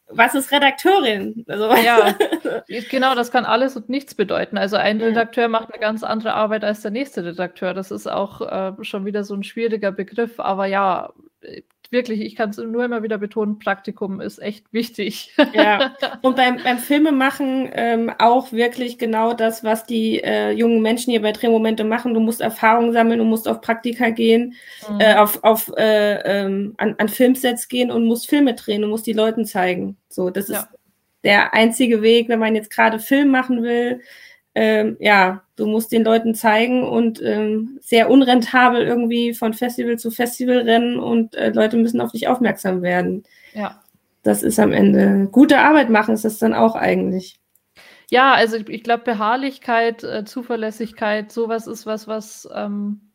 was 0.09 0.35
ist 0.35 0.53
Redakteurin? 0.53 1.45
Also, 1.49 1.69
ja, 1.75 2.15
genau, 2.91 3.15
das 3.15 3.31
kann 3.31 3.45
alles 3.45 3.77
und 3.77 3.89
nichts 3.89 4.15
bedeuten. 4.15 4.57
Also 4.57 4.77
ein 4.77 5.01
Redakteur 5.01 5.49
macht 5.49 5.73
eine 5.73 5.81
ganz 5.81 6.05
andere 6.05 6.35
Arbeit 6.35 6.65
als 6.65 6.83
der 6.83 6.93
nächste 6.93 7.25
Redakteur. 7.25 7.75
Das 7.75 7.91
ist 7.91 8.07
auch 8.07 8.41
äh, 8.41 8.73
schon 8.85 9.05
wieder 9.05 9.25
so 9.25 9.35
ein 9.35 9.43
schwieriger 9.43 9.93
Begriff. 9.93 10.39
Aber 10.39 10.67
ja, 10.67 11.13
wirklich, 11.93 12.21
ich 12.21 12.37
kann 12.37 12.51
es 12.51 12.59
nur 12.59 12.85
immer 12.85 13.03
wieder 13.03 13.19
betonen, 13.19 13.59
Praktikum 13.59 14.21
ist 14.21 14.39
echt 14.39 14.73
wichtig. 14.73 15.35
Ja, 15.53 15.97
und 16.23 16.37
beim, 16.37 16.59
beim 16.63 16.79
Filmemachen 16.79 17.69
ähm, 17.73 18.13
auch 18.19 18.53
wirklich 18.53 18.99
genau 18.99 19.33
das, 19.33 19.65
was 19.65 19.87
die 19.87 20.21
äh, 20.23 20.51
jungen 20.51 20.83
Menschen 20.83 21.11
hier 21.11 21.23
bei 21.23 21.33
Drehmomente 21.33 21.85
machen. 21.85 22.15
Du 22.15 22.21
musst 22.21 22.41
Erfahrung 22.41 22.93
sammeln, 22.93 23.19
du 23.19 23.25
musst 23.25 23.49
auf 23.49 23.61
Praktika 23.61 24.11
gehen, 24.11 24.55
mhm. 24.89 25.01
äh, 25.01 25.15
auf, 25.15 25.43
auf 25.45 25.73
äh, 25.77 26.21
ähm, 26.21 26.75
an, 26.79 26.95
an 26.99 27.09
Filmsets 27.09 27.69
gehen 27.69 27.91
und 27.91 28.07
musst 28.07 28.29
Filme 28.29 28.55
drehen 28.55 28.85
und 28.85 28.91
musst 28.91 29.07
die 29.07 29.13
Leuten 29.13 29.45
zeigen. 29.45 29.97
So, 30.09 30.31
das 30.31 30.49
ja. 30.49 30.61
ist 30.61 30.69
der 31.25 31.55
einzige 31.55 32.03
Weg, 32.03 32.29
wenn 32.29 32.39
man 32.39 32.55
jetzt 32.55 32.71
gerade 32.71 32.99
Film 32.99 33.31
machen 33.31 33.63
will, 33.63 34.01
ähm, 34.59 34.97
ja, 35.01 35.43
du 35.57 35.67
musst 35.67 35.93
den 35.93 36.03
Leuten 36.03 36.35
zeigen 36.35 36.83
und 36.83 37.21
ähm, 37.23 37.79
sehr 37.83 38.09
unrentabel 38.09 38.81
irgendwie 38.81 39.35
von 39.35 39.53
Festival 39.53 39.99
zu 39.99 40.11
Festival 40.11 40.61
rennen 40.61 40.99
und 40.99 41.35
äh, 41.35 41.51
Leute 41.51 41.77
müssen 41.77 42.01
auf 42.01 42.13
dich 42.13 42.27
aufmerksam 42.27 42.81
werden. 42.81 43.25
Ja. 43.53 43.83
Das 44.23 44.43
ist 44.43 44.59
am 44.59 44.73
Ende 44.73 45.29
gute 45.31 45.59
Arbeit 45.59 45.91
machen, 45.91 46.15
ist 46.15 46.25
das 46.25 46.39
dann 46.39 46.55
auch 46.55 46.75
eigentlich. 46.75 47.39
Ja, 48.11 48.33
also 48.33 48.57
ich, 48.57 48.67
ich 48.71 48.83
glaube, 48.83 49.05
Beharrlichkeit, 49.05 50.03
äh, 50.03 50.25
Zuverlässigkeit, 50.25 51.31
sowas 51.31 51.67
ist 51.67 51.85
was, 51.85 52.09
was 52.09 52.49
ähm, 52.55 53.06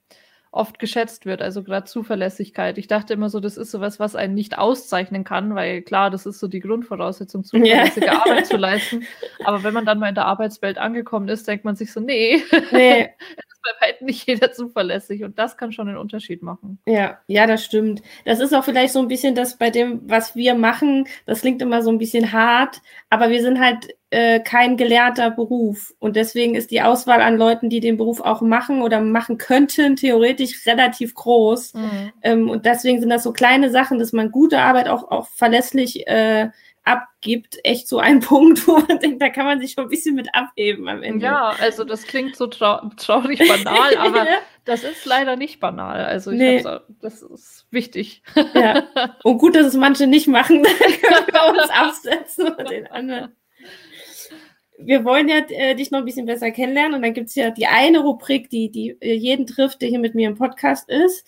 oft 0.51 0.79
geschätzt 0.79 1.25
wird, 1.25 1.41
also 1.41 1.63
gerade 1.63 1.86
Zuverlässigkeit. 1.86 2.77
Ich 2.77 2.88
dachte 2.88 3.13
immer 3.13 3.29
so, 3.29 3.39
das 3.39 3.55
ist 3.55 3.72
sowas, 3.72 4.00
was 4.00 4.15
einen 4.15 4.36
nicht 4.36 4.58
auszeichnen 4.58 5.24
kann, 5.24 5.55
weil 5.55 5.81
klar, 5.81 6.10
das 6.10 6.25
ist 6.25 6.39
so 6.39 6.48
die 6.50 6.60
Grundvoraussetzung, 6.60 7.46
zuverlässige 7.46 8.08
ja. 8.08 8.22
Arbeit 8.22 8.48
zu 8.48 8.58
leisten. 8.58 9.05
Aber 9.46 9.63
wenn 9.63 9.74
man 9.74 9.86
dann 9.86 10.00
mal 10.00 10.10
in 10.10 10.15
der 10.15 10.25
Arbeitswelt 10.25 10.77
angekommen 10.77 11.29
ist, 11.29 11.48
denkt 11.48 11.63
man 11.63 11.77
sich 11.77 11.93
so, 11.93 12.01
nee, 12.01 12.43
nee. 12.72 13.10
ist 13.63 13.79
bei 13.79 13.88
weitem 13.88 14.08
nicht 14.08 14.27
jeder 14.27 14.51
zuverlässig 14.51 15.24
und 15.24 15.39
das 15.39 15.55
kann 15.55 15.72
schon 15.72 15.88
einen 15.88 15.98
Unterschied 15.98 16.41
machen. 16.41 16.79
Ja, 16.86 17.20
ja, 17.27 17.48
das 17.48 17.63
stimmt. 17.63 18.01
Das 18.25 18.39
ist 18.39 18.53
auch 18.53 18.65
vielleicht 18.65 18.93
so 18.93 19.00
ein 19.00 19.08
bisschen 19.08 19.36
das 19.36 19.58
bei 19.58 19.70
dem, 19.70 20.01
was 20.10 20.36
wir 20.36 20.55
machen, 20.55 21.08
das 21.25 21.41
klingt 21.41 21.62
immer 21.62 21.81
so 21.81 21.91
ein 21.91 21.98
bisschen 21.98 22.34
hart, 22.34 22.81
aber 23.10 23.29
wir 23.29 23.41
sind 23.41 23.60
halt 23.60 23.96
äh, 24.11 24.41
kein 24.41 24.75
gelehrter 24.75 25.31
Beruf. 25.31 25.93
Und 25.99 26.17
deswegen 26.17 26.53
ist 26.53 26.69
die 26.69 26.81
Auswahl 26.81 27.21
an 27.21 27.37
Leuten, 27.37 27.69
die 27.69 27.79
den 27.79 27.97
Beruf 27.97 28.19
auch 28.19 28.41
machen 28.41 28.81
oder 28.81 28.99
machen 28.99 29.37
könnten, 29.37 29.95
theoretisch 29.95 30.65
relativ 30.67 31.15
groß. 31.15 31.73
Mhm. 31.73 32.11
Ähm, 32.21 32.49
und 32.49 32.65
deswegen 32.65 32.99
sind 32.99 33.09
das 33.09 33.23
so 33.23 33.31
kleine 33.31 33.69
Sachen, 33.69 33.99
dass 33.99 34.11
man 34.11 34.31
gute 34.31 34.59
Arbeit 34.59 34.89
auch, 34.89 35.09
auch 35.09 35.27
verlässlich 35.29 36.07
äh, 36.07 36.49
abgibt, 36.83 37.59
echt 37.63 37.87
so 37.87 37.99
ein 37.99 38.19
Punkt, 38.21 38.67
wo 38.67 38.79
man 38.79 38.99
denkt, 38.99 39.21
da 39.21 39.29
kann 39.29 39.45
man 39.45 39.61
sich 39.61 39.71
schon 39.71 39.85
ein 39.85 39.89
bisschen 39.89 40.15
mit 40.15 40.35
abheben 40.35 40.89
am 40.89 41.03
Ende. 41.03 41.27
Ja, 41.27 41.55
also 41.61 41.85
das 41.85 42.03
klingt 42.03 42.35
so 42.35 42.47
trau 42.47 42.81
traurig 42.97 43.39
banal, 43.47 43.95
aber 43.95 44.25
ja. 44.25 44.37
das 44.65 44.83
ist 44.83 45.05
leider 45.05 45.37
nicht 45.37 45.61
banal. 45.61 46.03
Also 46.03 46.31
nee. 46.31 46.61
das 47.01 47.21
ist 47.21 47.65
wichtig. 47.71 48.23
Ja. 48.53 48.83
Und 49.23 49.37
gut, 49.37 49.55
dass 49.55 49.67
es 49.67 49.75
manche 49.75 50.05
nicht 50.05 50.27
machen, 50.27 50.63
dann 50.63 50.73
können 50.73 51.27
wir 51.31 51.61
uns 51.61 51.69
absetzen 51.69 52.47
und 52.49 52.69
den 52.69 52.87
anderen 52.87 53.35
wir 54.85 55.05
wollen 55.05 55.27
ja 55.27 55.38
äh, 55.50 55.75
dich 55.75 55.91
noch 55.91 56.00
ein 56.00 56.05
bisschen 56.05 56.25
besser 56.25 56.51
kennenlernen 56.51 56.95
und 56.95 57.01
dann 57.01 57.13
gibt's 57.13 57.35
ja 57.35 57.51
die 57.51 57.67
eine 57.67 58.00
Rubrik, 58.00 58.50
die, 58.50 58.69
die 58.69 58.97
äh, 59.01 59.13
jeden 59.13 59.45
trifft, 59.45 59.81
der 59.81 59.89
hier 59.89 60.00
mit 60.00 60.15
mir 60.15 60.29
im 60.29 60.35
Podcast 60.35 60.89
ist, 60.89 61.25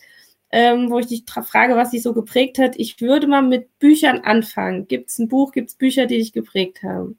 ähm, 0.52 0.90
wo 0.90 1.00
ich 1.00 1.08
dich 1.08 1.24
frage, 1.28 1.76
was 1.76 1.92
dich 1.92 2.04
so 2.04 2.14
geprägt 2.14 2.60
hat. 2.60 2.76
Ich 2.78 3.02
würde 3.02 3.28
mal 3.28 3.42
mit 3.42 3.80
Büchern 3.80 4.20
anfangen. 4.20 4.88
Gibt's 4.88 5.20
ein 5.20 5.28
Buch, 5.28 5.52
gibt's 5.52 5.76
Bücher, 5.76 6.06
die 6.06 6.18
dich 6.18 6.34
geprägt 6.34 6.84
haben? 6.84 7.18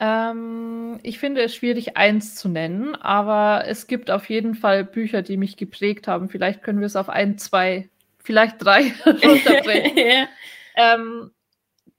Ähm, 0.00 1.00
ich 1.02 1.18
finde 1.18 1.42
es 1.42 1.54
schwierig, 1.54 1.96
eins 1.96 2.36
zu 2.36 2.48
nennen, 2.48 2.94
aber 2.94 3.64
es 3.66 3.86
gibt 3.86 4.10
auf 4.10 4.28
jeden 4.28 4.54
Fall 4.54 4.84
Bücher, 4.84 5.22
die 5.22 5.36
mich 5.36 5.56
geprägt 5.56 6.06
haben. 6.06 6.28
Vielleicht 6.28 6.62
können 6.62 6.80
wir 6.80 6.86
es 6.86 6.96
auf 6.96 7.08
ein, 7.08 7.38
zwei, 7.38 7.88
vielleicht 8.18 8.62
drei 8.62 8.92
runterbrechen. 9.06 9.96
ja. 9.96 10.28
ähm, 10.76 11.30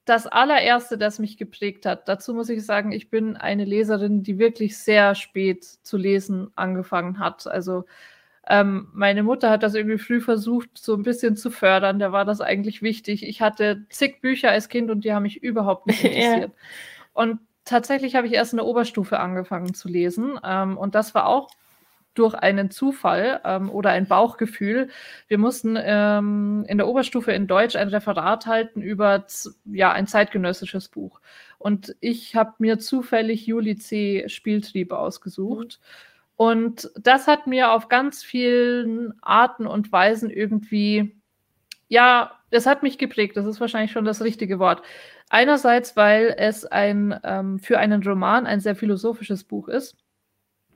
das 0.10 0.26
allererste, 0.26 0.98
das 0.98 1.20
mich 1.20 1.38
geprägt 1.38 1.86
hat, 1.86 2.10
dazu 2.10 2.34
muss 2.34 2.50
ich 2.50 2.66
sagen, 2.66 2.92
ich 2.92 3.10
bin 3.10 3.38
eine 3.38 3.64
Leserin, 3.64 4.24
die 4.24 4.40
wirklich 4.40 4.78
sehr 4.78 5.14
spät 5.14 5.64
zu 5.64 5.98
lesen 5.98 6.52
angefangen 6.56 7.20
hat. 7.20 7.46
Also 7.46 7.86
ähm, 8.48 8.88
meine 8.94 9.22
Mutter 9.22 9.52
hat 9.52 9.62
das 9.62 9.76
irgendwie 9.76 10.00
früh 10.00 10.20
versucht, 10.20 10.72
so 10.74 10.96
ein 10.96 11.04
bisschen 11.04 11.36
zu 11.36 11.52
fördern. 11.52 12.00
Da 12.00 12.12
war 12.12 12.26
das 12.26 12.42
eigentlich 12.42 12.82
wichtig. 12.82 13.24
Ich 13.24 13.42
hatte 13.42 13.86
zig 13.90 14.22
Bücher 14.22 14.50
als 14.50 14.68
Kind 14.68 14.90
und 14.90 15.06
die 15.06 15.14
haben 15.14 15.24
mich 15.24 15.44
überhaupt 15.44 15.86
nicht 15.86 16.04
interessiert. 16.04 16.50
ja. 16.50 16.56
Und 17.14 17.40
tatsächlich 17.64 18.16
habe 18.16 18.26
ich 18.26 18.34
erst 18.34 18.54
in 18.54 18.58
der 18.58 18.66
Oberstufe 18.66 19.20
angefangen 19.20 19.76
zu 19.76 19.88
lesen. 19.88 20.40
Ähm, 20.44 20.78
und 20.78 20.96
das 20.96 21.14
war 21.14 21.28
auch 21.28 21.50
durch 22.14 22.34
einen 22.34 22.72
Zufall 22.72 23.42
ähm, 23.46 23.70
oder 23.70 23.92
ein 23.92 24.08
Bauchgefühl. 24.08 24.90
Wir 25.28 25.38
mussten 25.38 25.78
ähm, 25.80 26.66
in 26.68 26.78
der 26.78 26.88
Oberstufe 26.88 27.32
in 27.32 27.48
Deutsch 27.48 27.76
ein 27.76 27.88
Referat 27.88 28.46
halten 28.46 28.82
über 28.82 29.26
ja, 29.66 29.92
ein 29.92 30.08
zeitgenössisches 30.08 30.90
Buch. 30.90 31.22
Und 31.58 31.96
ich 32.00 32.36
habe 32.36 32.54
mir 32.60 32.80
zufällig 32.80 33.46
Juli 33.46 33.76
C. 33.76 34.26
Spieltrieb 34.28 34.92
ausgesucht. 34.92 35.80
Mhm. 35.80 36.10
Und 36.40 36.90
das 36.96 37.28
hat 37.28 37.48
mir 37.48 37.74
auf 37.74 37.90
ganz 37.90 38.24
vielen 38.24 39.14
Arten 39.22 39.68
und 39.68 39.92
Weisen 39.92 40.30
irgendwie, 40.30 41.18
ja, 41.90 42.32
es 42.50 42.66
hat 42.66 42.82
mich 42.82 42.98
geprägt. 42.98 43.36
Das 43.36 43.46
ist 43.46 43.60
wahrscheinlich 43.60 43.92
schon 43.92 44.06
das 44.06 44.22
richtige 44.22 44.58
Wort. 44.58 44.82
Einerseits, 45.30 45.98
weil 45.98 46.34
es 46.38 46.66
ein 46.66 47.20
ähm, 47.26 47.60
für 47.60 47.78
einen 47.78 48.02
Roman 48.04 48.48
ein 48.48 48.62
sehr 48.62 48.78
philosophisches 48.78 49.44
Buch 49.44 49.68
ist. 49.68 49.98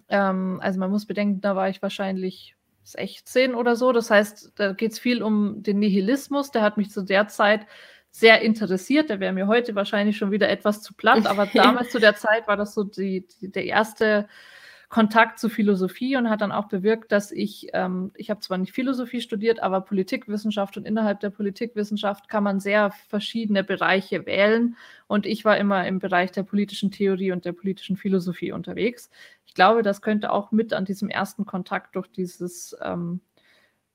Ähm, 0.09 0.59
also 0.61 0.79
man 0.79 0.91
muss 0.91 1.05
bedenken, 1.05 1.41
da 1.41 1.55
war 1.55 1.69
ich 1.69 1.81
wahrscheinlich 1.81 2.55
16 2.83 3.55
oder 3.55 3.75
so. 3.75 3.91
Das 3.91 4.09
heißt, 4.09 4.53
da 4.55 4.73
geht 4.73 4.91
es 4.93 4.99
viel 4.99 5.23
um 5.23 5.63
den 5.63 5.79
Nihilismus. 5.79 6.51
Der 6.51 6.61
hat 6.61 6.77
mich 6.77 6.91
zu 6.91 7.01
der 7.01 7.27
Zeit 7.27 7.65
sehr 8.11 8.41
interessiert. 8.41 9.09
Der 9.09 9.19
wäre 9.19 9.33
mir 9.33 9.47
heute 9.47 9.75
wahrscheinlich 9.75 10.17
schon 10.17 10.31
wieder 10.31 10.49
etwas 10.49 10.81
zu 10.81 10.93
platt, 10.93 11.25
aber 11.25 11.45
damals 11.53 11.91
zu 11.91 11.99
der 11.99 12.15
Zeit 12.15 12.47
war 12.47 12.57
das 12.57 12.73
so 12.73 12.83
die, 12.83 13.27
die 13.41 13.51
der 13.51 13.65
erste 13.65 14.27
Kontakt 14.93 15.39
zu 15.39 15.49
Philosophie 15.49 16.17
und 16.17 16.29
hat 16.29 16.41
dann 16.41 16.51
auch 16.51 16.67
bewirkt, 16.67 17.11
dass 17.11 17.31
ich, 17.31 17.69
ähm, 17.73 18.11
ich 18.15 18.29
habe 18.29 18.41
zwar 18.41 18.59
nicht 18.59 18.73
Philosophie 18.73 19.21
studiert, 19.21 19.59
aber 19.59 19.81
Politikwissenschaft 19.81 20.77
und 20.77 20.85
innerhalb 20.85 21.19
der 21.19 21.31
Politikwissenschaft 21.31 22.29
kann 22.29 22.43
man 22.43 22.59
sehr 22.59 22.91
verschiedene 23.09 23.63
Bereiche 23.63 24.27
wählen 24.27 24.75
und 25.07 25.25
ich 25.25 25.45
war 25.45 25.57
immer 25.57 25.87
im 25.87 25.97
Bereich 25.97 26.31
der 26.31 26.43
politischen 26.43 26.91
Theorie 26.91 27.31
und 27.31 27.43
der 27.43 27.53
politischen 27.53 27.97
Philosophie 27.97 28.51
unterwegs. 28.51 29.09
Ich 29.47 29.55
glaube, 29.55 29.81
das 29.81 30.03
könnte 30.03 30.31
auch 30.31 30.51
mit 30.51 30.73
an 30.73 30.85
diesem 30.85 31.09
ersten 31.09 31.47
Kontakt 31.47 31.95
durch 31.95 32.11
dieses 32.11 32.77
ähm, 32.79 33.19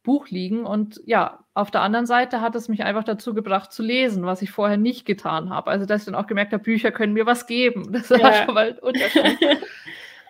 Buch 0.02 0.30
liegen. 0.30 0.64
Und 0.64 1.00
ja, 1.04 1.44
auf 1.54 1.70
der 1.70 1.82
anderen 1.82 2.06
Seite 2.06 2.40
hat 2.40 2.56
es 2.56 2.68
mich 2.68 2.82
einfach 2.82 3.04
dazu 3.04 3.34
gebracht 3.34 3.72
zu 3.72 3.84
lesen, 3.84 4.24
was 4.24 4.42
ich 4.42 4.50
vorher 4.50 4.78
nicht 4.78 5.04
getan 5.06 5.50
habe. 5.50 5.70
Also, 5.70 5.86
dass 5.86 6.00
ich 6.00 6.06
dann 6.06 6.16
auch 6.16 6.26
gemerkt 6.26 6.52
habe, 6.52 6.64
Bücher 6.64 6.90
können 6.90 7.12
mir 7.12 7.26
was 7.26 7.46
geben. 7.46 7.92
Das 7.92 8.10
war 8.10 8.18
ja. 8.18 8.44
schon 8.44 8.54
mal 8.54 8.70
ein 8.70 8.78
Unterschied. 8.80 9.38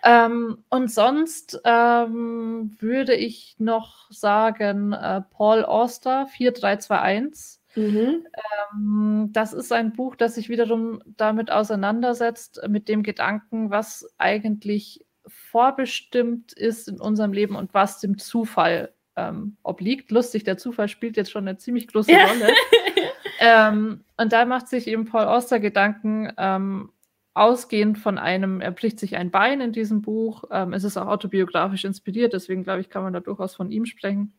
Ähm, 0.03 0.63
und 0.69 0.91
sonst 0.91 1.61
ähm, 1.65 2.75
würde 2.79 3.15
ich 3.15 3.55
noch 3.59 4.09
sagen, 4.11 4.93
äh, 4.93 5.21
Paul 5.31 5.65
Auster 5.65 6.27
4321. 6.27 7.59
Mhm. 7.75 8.25
Ähm, 8.73 9.29
das 9.31 9.53
ist 9.53 9.71
ein 9.71 9.93
Buch, 9.93 10.15
das 10.15 10.35
sich 10.35 10.49
wiederum 10.49 11.01
damit 11.05 11.51
auseinandersetzt, 11.51 12.61
mit 12.67 12.87
dem 12.87 13.03
Gedanken, 13.03 13.69
was 13.69 14.07
eigentlich 14.17 15.05
vorbestimmt 15.27 16.53
ist 16.53 16.87
in 16.87 16.99
unserem 16.99 17.33
Leben 17.33 17.55
und 17.55 17.73
was 17.73 17.99
dem 17.99 18.17
Zufall 18.17 18.93
ähm, 19.15 19.57
obliegt. 19.63 20.11
Lustig, 20.11 20.43
der 20.43 20.57
Zufall 20.57 20.87
spielt 20.87 21.17
jetzt 21.17 21.31
schon 21.31 21.47
eine 21.47 21.57
ziemlich 21.57 21.87
große 21.87 22.11
ja. 22.11 22.25
Rolle. 22.25 22.53
ähm, 23.39 24.03
und 24.17 24.33
da 24.33 24.45
macht 24.45 24.67
sich 24.67 24.87
eben 24.87 25.05
Paul 25.05 25.25
Auster 25.25 25.59
Gedanken, 25.59 26.33
ähm, 26.37 26.91
ausgehend 27.39 27.97
von 27.97 28.17
einem, 28.17 28.59
er 28.59 28.71
bricht 28.71 28.99
sich 28.99 29.15
ein 29.15 29.31
Bein 29.31 29.61
in 29.61 29.71
diesem 29.71 30.01
Buch. 30.01 30.43
Ähm, 30.51 30.73
es 30.73 30.83
ist 30.83 30.97
auch 30.97 31.07
autobiografisch 31.07 31.85
inspiriert, 31.85 32.33
deswegen 32.33 32.63
glaube 32.63 32.81
ich, 32.81 32.89
kann 32.89 33.03
man 33.03 33.13
da 33.13 33.21
durchaus 33.21 33.55
von 33.55 33.71
ihm 33.71 33.85
sprechen. 33.85 34.33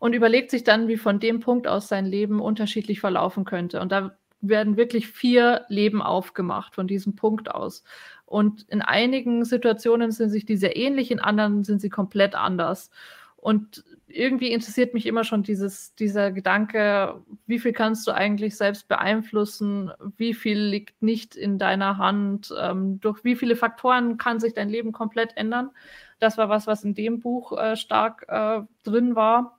Und 0.00 0.14
überlegt 0.14 0.50
sich 0.50 0.64
dann, 0.64 0.88
wie 0.88 0.96
von 0.96 1.20
dem 1.20 1.40
Punkt 1.40 1.68
aus 1.68 1.88
sein 1.88 2.06
Leben 2.06 2.40
unterschiedlich 2.40 2.98
verlaufen 2.98 3.44
könnte. 3.44 3.80
Und 3.80 3.92
da 3.92 4.16
werden 4.40 4.76
wirklich 4.76 5.06
vier 5.06 5.66
Leben 5.68 6.02
aufgemacht 6.02 6.74
von 6.74 6.88
diesem 6.88 7.14
Punkt 7.14 7.50
aus. 7.54 7.84
Und 8.24 8.62
in 8.68 8.82
einigen 8.82 9.44
Situationen 9.44 10.10
sind 10.10 10.30
sich 10.30 10.44
die 10.44 10.56
sehr 10.56 10.76
ähnlich, 10.76 11.10
in 11.10 11.20
anderen 11.20 11.62
sind 11.62 11.80
sie 11.80 11.90
komplett 11.90 12.34
anders. 12.34 12.90
Und 13.36 13.84
irgendwie 14.14 14.52
interessiert 14.52 14.94
mich 14.94 15.06
immer 15.06 15.24
schon 15.24 15.42
dieses, 15.42 15.94
dieser 15.94 16.32
Gedanke, 16.32 17.22
wie 17.46 17.58
viel 17.58 17.72
kannst 17.72 18.06
du 18.06 18.12
eigentlich 18.12 18.56
selbst 18.56 18.88
beeinflussen, 18.88 19.90
wie 20.16 20.34
viel 20.34 20.58
liegt 20.58 21.02
nicht 21.02 21.36
in 21.36 21.58
deiner 21.58 21.98
Hand, 21.98 22.54
ähm, 22.58 23.00
durch 23.00 23.24
wie 23.24 23.36
viele 23.36 23.56
Faktoren 23.56 24.18
kann 24.18 24.40
sich 24.40 24.54
dein 24.54 24.68
Leben 24.68 24.92
komplett 24.92 25.36
ändern. 25.36 25.70
Das 26.18 26.38
war 26.38 26.48
was, 26.48 26.66
was 26.66 26.84
in 26.84 26.94
dem 26.94 27.20
Buch 27.20 27.52
äh, 27.58 27.76
stark 27.76 28.26
äh, 28.28 28.60
drin 28.84 29.16
war. 29.16 29.56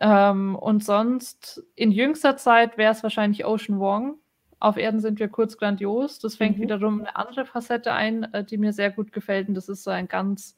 Ähm, 0.00 0.56
und 0.56 0.84
sonst 0.84 1.62
in 1.74 1.90
jüngster 1.90 2.36
Zeit 2.36 2.78
wäre 2.78 2.92
es 2.92 3.02
wahrscheinlich 3.02 3.44
Ocean 3.44 3.78
Wong. 3.78 4.18
Auf 4.58 4.76
Erden 4.76 5.00
sind 5.00 5.18
wir 5.18 5.28
kurz 5.28 5.56
grandios. 5.56 6.18
Das 6.18 6.36
fängt 6.36 6.58
mhm. 6.58 6.62
wiederum 6.62 7.00
eine 7.00 7.16
andere 7.16 7.46
Facette 7.46 7.92
ein, 7.92 8.24
äh, 8.34 8.44
die 8.44 8.58
mir 8.58 8.72
sehr 8.72 8.90
gut 8.90 9.12
gefällt. 9.12 9.48
Und 9.48 9.54
das 9.54 9.68
ist 9.68 9.84
so 9.84 9.90
ein 9.90 10.08
ganz 10.08 10.56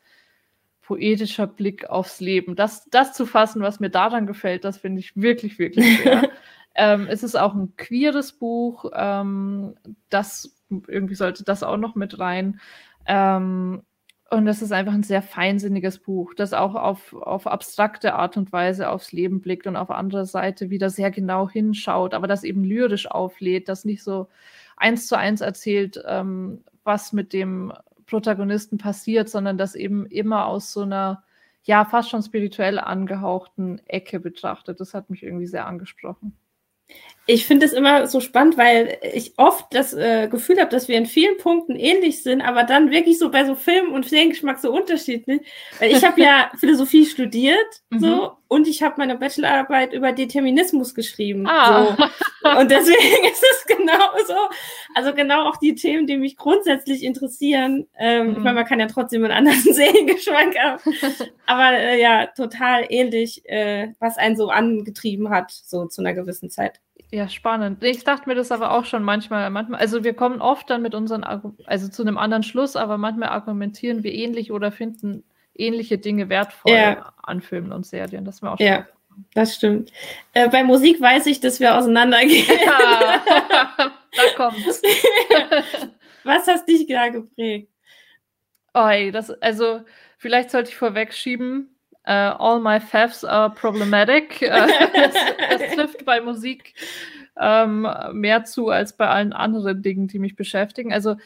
poetischer 0.92 1.46
Blick 1.46 1.88
aufs 1.88 2.20
Leben. 2.20 2.55
Das, 2.55 2.85
das 2.90 3.14
zu 3.14 3.24
fassen, 3.24 3.62
was 3.62 3.81
mir 3.81 3.88
daran 3.88 4.26
gefällt, 4.26 4.62
das 4.62 4.76
finde 4.76 5.00
ich 5.00 5.16
wirklich, 5.16 5.59
wirklich 5.59 6.00
schwer. 6.00 6.28
ähm, 6.74 7.07
es 7.09 7.22
ist 7.22 7.35
auch 7.35 7.55
ein 7.55 7.74
queeres 7.78 8.33
Buch. 8.33 8.90
Ähm, 8.94 9.74
das 10.11 10.55
irgendwie 10.68 11.14
sollte 11.14 11.44
das 11.44 11.62
auch 11.62 11.78
noch 11.78 11.94
mit 11.94 12.18
rein. 12.18 12.61
Ähm, 13.07 13.81
und 14.28 14.44
das 14.44 14.61
ist 14.61 14.70
einfach 14.70 14.92
ein 14.92 15.02
sehr 15.02 15.22
feinsinniges 15.22 15.98
Buch, 15.98 16.35
das 16.35 16.52
auch 16.52 16.74
auf, 16.74 17.14
auf 17.14 17.46
abstrakte 17.46 18.12
Art 18.12 18.37
und 18.37 18.52
Weise 18.52 18.90
aufs 18.90 19.12
Leben 19.12 19.40
blickt 19.40 19.66
und 19.66 19.76
auf 19.76 19.90
andere 19.90 20.26
Seite 20.26 20.68
wieder 20.68 20.90
sehr 20.90 21.11
genau 21.11 21.48
hinschaut, 21.48 22.12
aber 22.12 22.26
das 22.26 22.44
eben 22.44 22.64
lyrisch 22.64 23.11
auflädt, 23.11 23.70
das 23.70 23.87
nicht 23.87 24.02
so 24.02 24.28
eins 24.76 25.07
zu 25.07 25.16
eins 25.16 25.40
erzählt, 25.40 26.02
ähm, 26.07 26.64
was 26.85 27.14
mit 27.14 27.33
dem 27.33 27.72
Protagonisten 28.12 28.77
passiert, 28.77 29.31
sondern 29.31 29.57
das 29.57 29.75
eben 29.75 30.05
immer 30.05 30.44
aus 30.44 30.70
so 30.70 30.83
einer, 30.83 31.25
ja, 31.62 31.87
fast 31.87 32.11
schon 32.11 32.22
spirituell 32.22 32.79
angehauchten 32.79 33.81
Ecke 33.87 34.20
betrachtet. 34.20 34.81
Das 34.81 34.92
hat 34.92 35.09
mich 35.09 35.22
irgendwie 35.22 35.46
sehr 35.46 35.66
angesprochen. 35.66 36.37
Ich 37.26 37.46
finde 37.46 37.66
es 37.66 37.72
immer 37.72 38.08
so 38.08 38.18
spannend, 38.18 38.56
weil 38.58 38.98
ich 39.14 39.35
oft 39.37 39.66
das 39.70 39.94
äh, 39.94 40.26
Gefühl 40.28 40.58
habe, 40.58 40.70
dass 40.70 40.88
wir 40.88 40.98
in 40.98 41.06
vielen 41.06 41.37
Punkten 41.38 41.76
ähnlich 41.76 42.22
sind, 42.24 42.40
aber 42.40 42.64
dann 42.64 42.90
wirklich 42.90 43.18
so 43.18 43.30
bei 43.30 43.44
so 43.44 43.54
Film- 43.54 43.92
und 43.92 44.08
Seriengeschmack 44.08 44.58
so 44.58 44.72
unterschiedlich. 44.72 45.40
Weil 45.78 45.92
ich 45.92 46.04
habe 46.04 46.20
ja 46.20 46.50
Philosophie 46.58 47.06
studiert 47.06 47.82
so 47.90 48.06
mhm. 48.06 48.30
und 48.48 48.66
ich 48.66 48.82
habe 48.82 48.96
meine 48.98 49.16
Bachelorarbeit 49.16 49.92
über 49.92 50.11
Determinismus 50.11 50.96
geschrieben. 50.96 51.46
Ah. 51.46 51.96
So. 51.96 52.50
Und 52.58 52.70
deswegen 52.72 53.24
ist 53.32 53.44
es 53.52 53.76
genau 53.76 54.08
so. 54.26 54.35
Also 54.96 55.14
genau 55.14 55.48
auch 55.48 55.58
die 55.58 55.76
Themen, 55.76 56.08
die 56.08 56.16
mich 56.16 56.37
grundsätzlich 56.37 57.04
interessieren. 57.04 57.87
Ähm, 57.98 58.26
mhm. 58.26 58.32
Ich 58.32 58.38
meine, 58.38 58.54
man 58.54 58.66
kann 58.66 58.80
ja 58.80 58.88
trotzdem 58.88 59.22
einen 59.22 59.32
anderen 59.32 59.61
Seriengeschmack 59.74 60.58
haben. 60.58 60.82
Aber 61.46 61.78
äh, 61.78 62.00
ja, 62.00 62.26
total 62.26 62.87
ähnlich, 62.88 63.48
äh, 63.48 63.92
was 64.00 64.18
einen 64.18 64.37
so 64.37 64.48
angetrieben 64.48 65.30
hat, 65.30 65.52
so 65.52 65.87
zu 65.87 66.00
einer 66.00 66.14
gewissen 66.14 66.50
Zeit. 66.50 66.80
Ja, 67.12 67.29
spannend. 67.29 67.85
Ich 67.85 68.05
dachte 68.05 68.27
mir 68.27 68.35
das 68.35 68.51
aber 68.51 68.70
auch 68.70 68.87
schon 68.87 69.03
manchmal, 69.03 69.51
manchmal, 69.51 69.81
also 69.81 70.03
wir 70.03 70.14
kommen 70.14 70.40
oft 70.40 70.70
dann 70.70 70.81
mit 70.81 70.94
unseren, 70.94 71.25
also 71.25 71.88
zu 71.88 72.03
einem 72.03 72.16
anderen 72.16 72.42
Schluss, 72.42 72.75
aber 72.75 72.96
manchmal 72.96 73.29
argumentieren 73.29 74.03
wir 74.03 74.14
ähnlich 74.14 74.51
oder 74.51 74.72
finden 74.72 75.22
ähnliche 75.55 75.98
Dinge 75.98 76.31
wertvoll 76.31 76.72
ja. 76.72 77.12
an 77.22 77.42
Filmen 77.42 77.70
und 77.70 77.85
Serien. 77.85 78.25
Das 78.25 78.37
ist 78.37 78.42
mir 78.42 78.53
auch 78.53 78.57
schon 78.57 78.66
Ja, 78.66 78.87
das 79.35 79.55
stimmt. 79.55 79.92
Äh, 80.33 80.48
bei 80.48 80.64
Musik 80.64 81.03
weiß 81.03 81.27
ich, 81.27 81.40
dass 81.40 81.61
wir 81.61 81.77
auseinandergehen. 81.77 82.46
Ja, 82.64 83.22
da 83.77 84.22
kommt's. 84.35 84.81
Was 86.25 86.46
hast 86.46 86.66
dich 86.66 86.87
da 86.87 87.09
geprägt? 87.09 87.68
Oi, 88.72 89.11
das, 89.11 89.29
also 89.42 89.83
vielleicht 90.16 90.51
sollte 90.51 90.70
ich 90.70 90.77
vorwegschieben, 90.77 91.71
Uh, 92.06 92.34
all 92.38 92.60
my 92.60 92.80
thefts 92.80 93.24
are 93.24 93.50
problematic. 93.50 94.42
Uh, 94.52 94.66
das, 94.94 95.14
das, 95.50 95.74
trifft 95.74 96.04
bei 96.04 96.20
Musik 96.20 96.74
ähm, 97.40 97.86
mehr 98.12 98.44
zu 98.44 98.68
als 98.68 98.96
bei 98.96 99.08
allen 99.08 99.32
anderen 99.32 99.82
Dingen, 99.82 100.08
die 100.08 100.18
mich 100.18 100.34
beschäftigen. 100.34 100.92
Also 100.92 101.16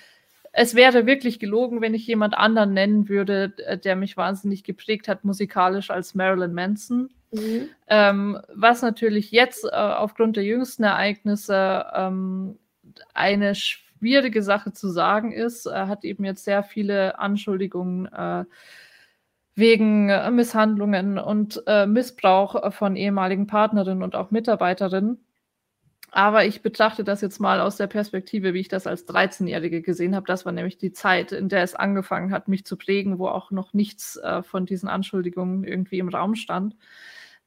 es 0.52 0.74
wäre 0.74 1.06
wirklich 1.06 1.38
gelogen, 1.38 1.80
wenn 1.80 1.94
ich 1.94 2.06
jemand 2.06 2.36
anderen 2.36 2.72
nennen 2.72 3.08
würde, 3.08 3.50
der 3.84 3.96
mich 3.96 4.16
wahnsinnig 4.16 4.64
geprägt 4.64 5.08
hat 5.08 5.24
musikalisch 5.24 5.90
als 5.90 6.14
Marilyn 6.14 6.54
Manson. 6.54 7.10
Mhm. 7.32 7.68
Ähm, 7.88 8.40
was 8.54 8.82
natürlich 8.82 9.30
jetzt 9.30 9.64
äh, 9.64 9.68
aufgrund 9.68 10.36
der 10.36 10.44
jüngsten 10.44 10.84
Ereignisse 10.84 11.86
ähm, 11.94 12.58
eine 13.14 13.54
schwierige 13.54 14.42
Sache 14.42 14.72
zu 14.72 14.88
sagen 14.88 15.32
ist. 15.32 15.66
Er 15.66 15.88
hat 15.88 16.04
eben 16.04 16.24
jetzt 16.24 16.44
sehr 16.44 16.62
viele 16.62 17.18
Anschuldigungen 17.18 18.06
äh, 18.06 18.44
wegen 19.56 20.10
äh, 20.10 20.30
Misshandlungen 20.30 21.18
und 21.18 21.62
äh, 21.66 21.86
Missbrauch 21.86 22.72
von 22.72 22.94
ehemaligen 22.96 23.46
Partnerinnen 23.46 24.02
und 24.02 24.14
auch 24.14 24.30
Mitarbeiterinnen. 24.30 25.18
Aber 26.12 26.46
ich 26.46 26.62
betrachte 26.62 27.04
das 27.04 27.20
jetzt 27.20 27.40
mal 27.40 27.60
aus 27.60 27.76
der 27.76 27.88
Perspektive, 27.88 28.54
wie 28.54 28.60
ich 28.60 28.68
das 28.68 28.86
als 28.86 29.06
13-Jährige 29.06 29.82
gesehen 29.82 30.16
habe. 30.16 30.26
Das 30.26 30.46
war 30.46 30.52
nämlich 30.52 30.78
die 30.78 30.92
Zeit, 30.92 31.32
in 31.32 31.48
der 31.48 31.62
es 31.62 31.74
angefangen 31.74 32.32
hat, 32.32 32.48
mich 32.48 32.64
zu 32.64 32.76
prägen, 32.76 33.18
wo 33.18 33.28
auch 33.28 33.50
noch 33.50 33.74
nichts 33.74 34.16
äh, 34.16 34.42
von 34.42 34.66
diesen 34.66 34.88
Anschuldigungen 34.88 35.64
irgendwie 35.64 35.98
im 35.98 36.08
Raum 36.08 36.34
stand. 36.34 36.76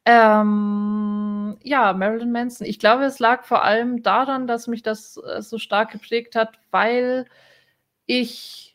Ähm, 0.06 1.58
ja, 1.64 1.94
Marilyn 1.94 2.32
Manson. 2.32 2.68
Ich 2.68 2.80
glaube, 2.80 3.06
es 3.06 3.20
lag 3.20 3.44
vor 3.44 3.64
allem 3.64 4.04
daran, 4.04 4.48
dass 4.48 4.68
mich 4.68 4.84
das 4.84 5.18
äh, 5.18 5.42
so 5.42 5.58
stark 5.58 5.92
geprägt 5.92 6.36
hat, 6.36 6.60
weil 6.72 7.26
ich 8.06 8.69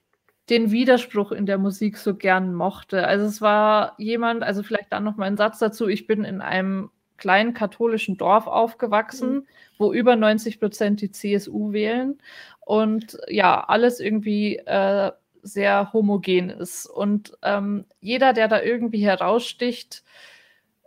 den 0.50 0.70
Widerspruch 0.70 1.32
in 1.32 1.46
der 1.46 1.58
Musik 1.58 1.96
so 1.96 2.14
gern 2.14 2.54
mochte. 2.54 3.06
Also 3.06 3.24
es 3.26 3.40
war 3.40 3.94
jemand, 3.98 4.42
also 4.42 4.62
vielleicht 4.62 4.92
dann 4.92 5.04
noch 5.04 5.16
mal 5.16 5.26
ein 5.26 5.36
Satz 5.36 5.58
dazu. 5.58 5.88
Ich 5.88 6.06
bin 6.06 6.24
in 6.24 6.40
einem 6.40 6.90
kleinen 7.16 7.54
katholischen 7.54 8.16
Dorf 8.16 8.46
aufgewachsen, 8.46 9.34
mhm. 9.34 9.46
wo 9.78 9.92
über 9.92 10.16
90 10.16 10.60
Prozent 10.60 11.00
die 11.00 11.10
CSU 11.10 11.72
wählen 11.72 12.18
und 12.60 13.18
ja, 13.28 13.64
alles 13.64 14.00
irgendwie 14.00 14.56
äh, 14.56 15.12
sehr 15.42 15.92
homogen 15.92 16.50
ist. 16.50 16.86
Und 16.86 17.36
ähm, 17.42 17.84
jeder, 18.00 18.32
der 18.32 18.48
da 18.48 18.60
irgendwie 18.62 19.04
heraussticht, 19.04 20.02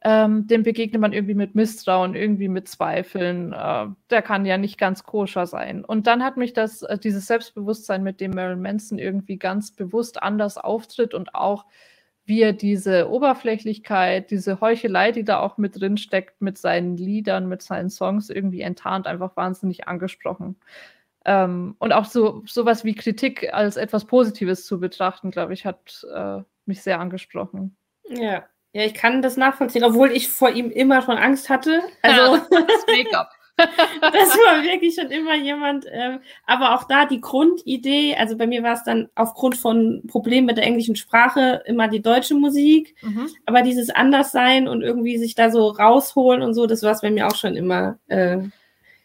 ähm, 0.03 0.47
dem 0.47 0.63
begegnet 0.63 1.01
man 1.01 1.13
irgendwie 1.13 1.33
mit 1.33 1.55
Misstrauen, 1.55 2.15
irgendwie 2.15 2.49
mit 2.49 2.67
Zweifeln. 2.67 3.51
Äh, 3.51 3.88
der 4.10 4.21
kann 4.21 4.45
ja 4.45 4.57
nicht 4.57 4.77
ganz 4.77 5.03
koscher 5.03 5.47
sein. 5.47 5.83
Und 5.83 6.07
dann 6.07 6.23
hat 6.23 6.38
mich 6.38 6.53
das, 6.53 6.83
äh, 6.83 6.99
dieses 6.99 7.27
Selbstbewusstsein, 7.27 8.03
mit 8.03 8.21
dem 8.21 8.31
Marilyn 8.31 8.62
Manson 8.62 8.99
irgendwie 8.99 9.38
ganz 9.38 9.71
bewusst 9.71 10.21
anders 10.21 10.57
auftritt 10.57 11.13
und 11.13 11.33
auch 11.33 11.65
wie 12.25 12.41
er 12.41 12.53
diese 12.53 13.10
Oberflächlichkeit, 13.10 14.31
diese 14.31 14.60
Heuchelei, 14.60 15.13
die 15.13 15.23
da 15.23 15.39
auch 15.39 15.57
mit 15.57 15.79
drin 15.79 15.97
steckt, 15.97 16.41
mit 16.41 16.57
seinen 16.57 16.97
Liedern, 16.97 17.47
mit 17.47 17.62
seinen 17.62 17.89
Songs 17.89 18.29
irgendwie 18.29 18.62
enttarnt, 18.62 19.07
einfach 19.07 19.36
wahnsinnig 19.38 19.88
angesprochen. 19.88 20.57
Ähm, 21.25 21.75
und 21.79 21.93
auch 21.93 22.05
so 22.05 22.43
sowas 22.45 22.83
wie 22.83 22.95
Kritik 22.95 23.53
als 23.53 23.77
etwas 23.77 24.05
Positives 24.05 24.65
zu 24.65 24.79
betrachten, 24.79 25.31
glaube 25.31 25.53
ich, 25.53 25.65
hat 25.65 26.05
äh, 26.13 26.41
mich 26.65 26.81
sehr 26.83 26.99
angesprochen. 26.99 27.77
Ja. 28.10 28.45
Ja, 28.73 28.84
ich 28.84 28.93
kann 28.93 29.21
das 29.21 29.38
nachvollziehen, 29.38 29.84
obwohl 29.84 30.12
ich 30.12 30.30
vor 30.30 30.49
ihm 30.49 30.69
immer 30.69 31.01
schon 31.01 31.17
Angst 31.17 31.49
hatte. 31.49 31.82
Also 32.01 32.36
ja, 32.36 32.47
das 32.49 32.86
Make-up. 32.88 33.32
das 33.58 34.38
war 34.38 34.62
wirklich 34.62 34.93
schon 34.93 35.10
immer 35.10 35.36
jemand, 35.36 35.86
ähm, 35.91 36.19
aber 36.45 36.75
auch 36.75 36.84
da 36.84 37.06
die 37.06 37.21
Grundidee, 37.21 38.15
also 38.15 38.38
bei 38.38 38.45
mir 38.45 38.62
war 38.62 38.73
es 38.73 38.84
dann 38.84 39.10
aufgrund 39.15 39.58
von 39.58 40.03
Problemen 40.08 40.45
mit 40.45 40.58
der 40.58 40.65
englischen 40.65 40.95
Sprache 40.95 41.63
immer 41.65 41.88
die 41.88 42.03
deutsche 42.03 42.36
Musik, 42.36 42.95
mhm. 43.01 43.27
aber 43.47 43.63
dieses 43.63 43.89
Anderssein 43.89 44.67
und 44.67 44.84
irgendwie 44.84 45.17
sich 45.17 45.34
da 45.34 45.49
so 45.49 45.69
rausholen 45.69 46.43
und 46.43 46.53
so, 46.53 46.67
das 46.67 46.84
war 46.84 46.91
es 46.91 47.01
bei 47.01 47.10
mir 47.10 47.25
auch 47.25 47.36
schon 47.36 47.56
immer. 47.56 47.97
Äh, 48.08 48.38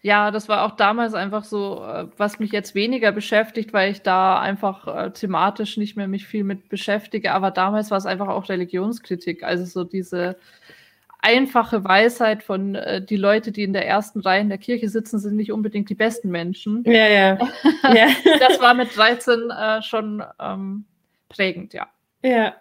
ja, 0.05 0.33
das 0.33 0.49
war 0.49 0.65
auch 0.65 0.73
damals 0.73 1.15
einfach 1.15 1.45
so, 1.45 1.85
äh, 1.85 2.09
was 2.17 2.41
mich 2.41 2.51
jetzt 2.51 2.75
weniger 2.75 3.13
beschäftigt, 3.13 3.73
weil 3.73 3.93
ich 3.93 4.03
da 4.03 4.41
einfach 4.41 4.89
äh, 4.89 5.11
thematisch 5.13 5.77
nicht 5.77 5.97
mehr 5.97 6.09
mich 6.09 6.27
viel 6.27 6.43
mit 6.43 6.69
beschäftige. 6.69 7.33
Aber 7.33 7.53
damals 7.53 7.93
war 7.93 7.99
es 7.99 8.07
einfach 8.07 8.27
auch 8.27 8.49
Religionskritik. 8.49 9.45
Also 9.45 9.65
so 9.65 9.85
diese 9.85 10.37
einfache 11.21 11.85
Weisheit 11.85 12.43
von 12.43 12.75
äh, 12.75 13.01
die 13.01 13.17
Leute, 13.17 13.53
die 13.53 13.63
in 13.63 13.73
der 13.73 13.87
ersten 13.87 14.19
Reihe 14.21 14.41
in 14.41 14.49
der 14.49 14.59
Kirche 14.59 14.89
sitzen, 14.89 15.21
sind 15.21 15.37
nicht 15.37 15.53
unbedingt 15.53 15.89
die 15.89 15.95
besten 15.95 16.31
Menschen. 16.31 16.83
Ja, 16.85 17.07
ja. 17.07 17.39
ja. 17.95 18.09
das 18.41 18.61
war 18.61 18.75
mit 18.75 18.97
13 18.97 19.51
äh, 19.51 19.83
schon 19.83 20.25
ähm, 20.41 20.85
prägend, 21.29 21.75
ja. 21.75 21.87
Ja. 22.25 22.55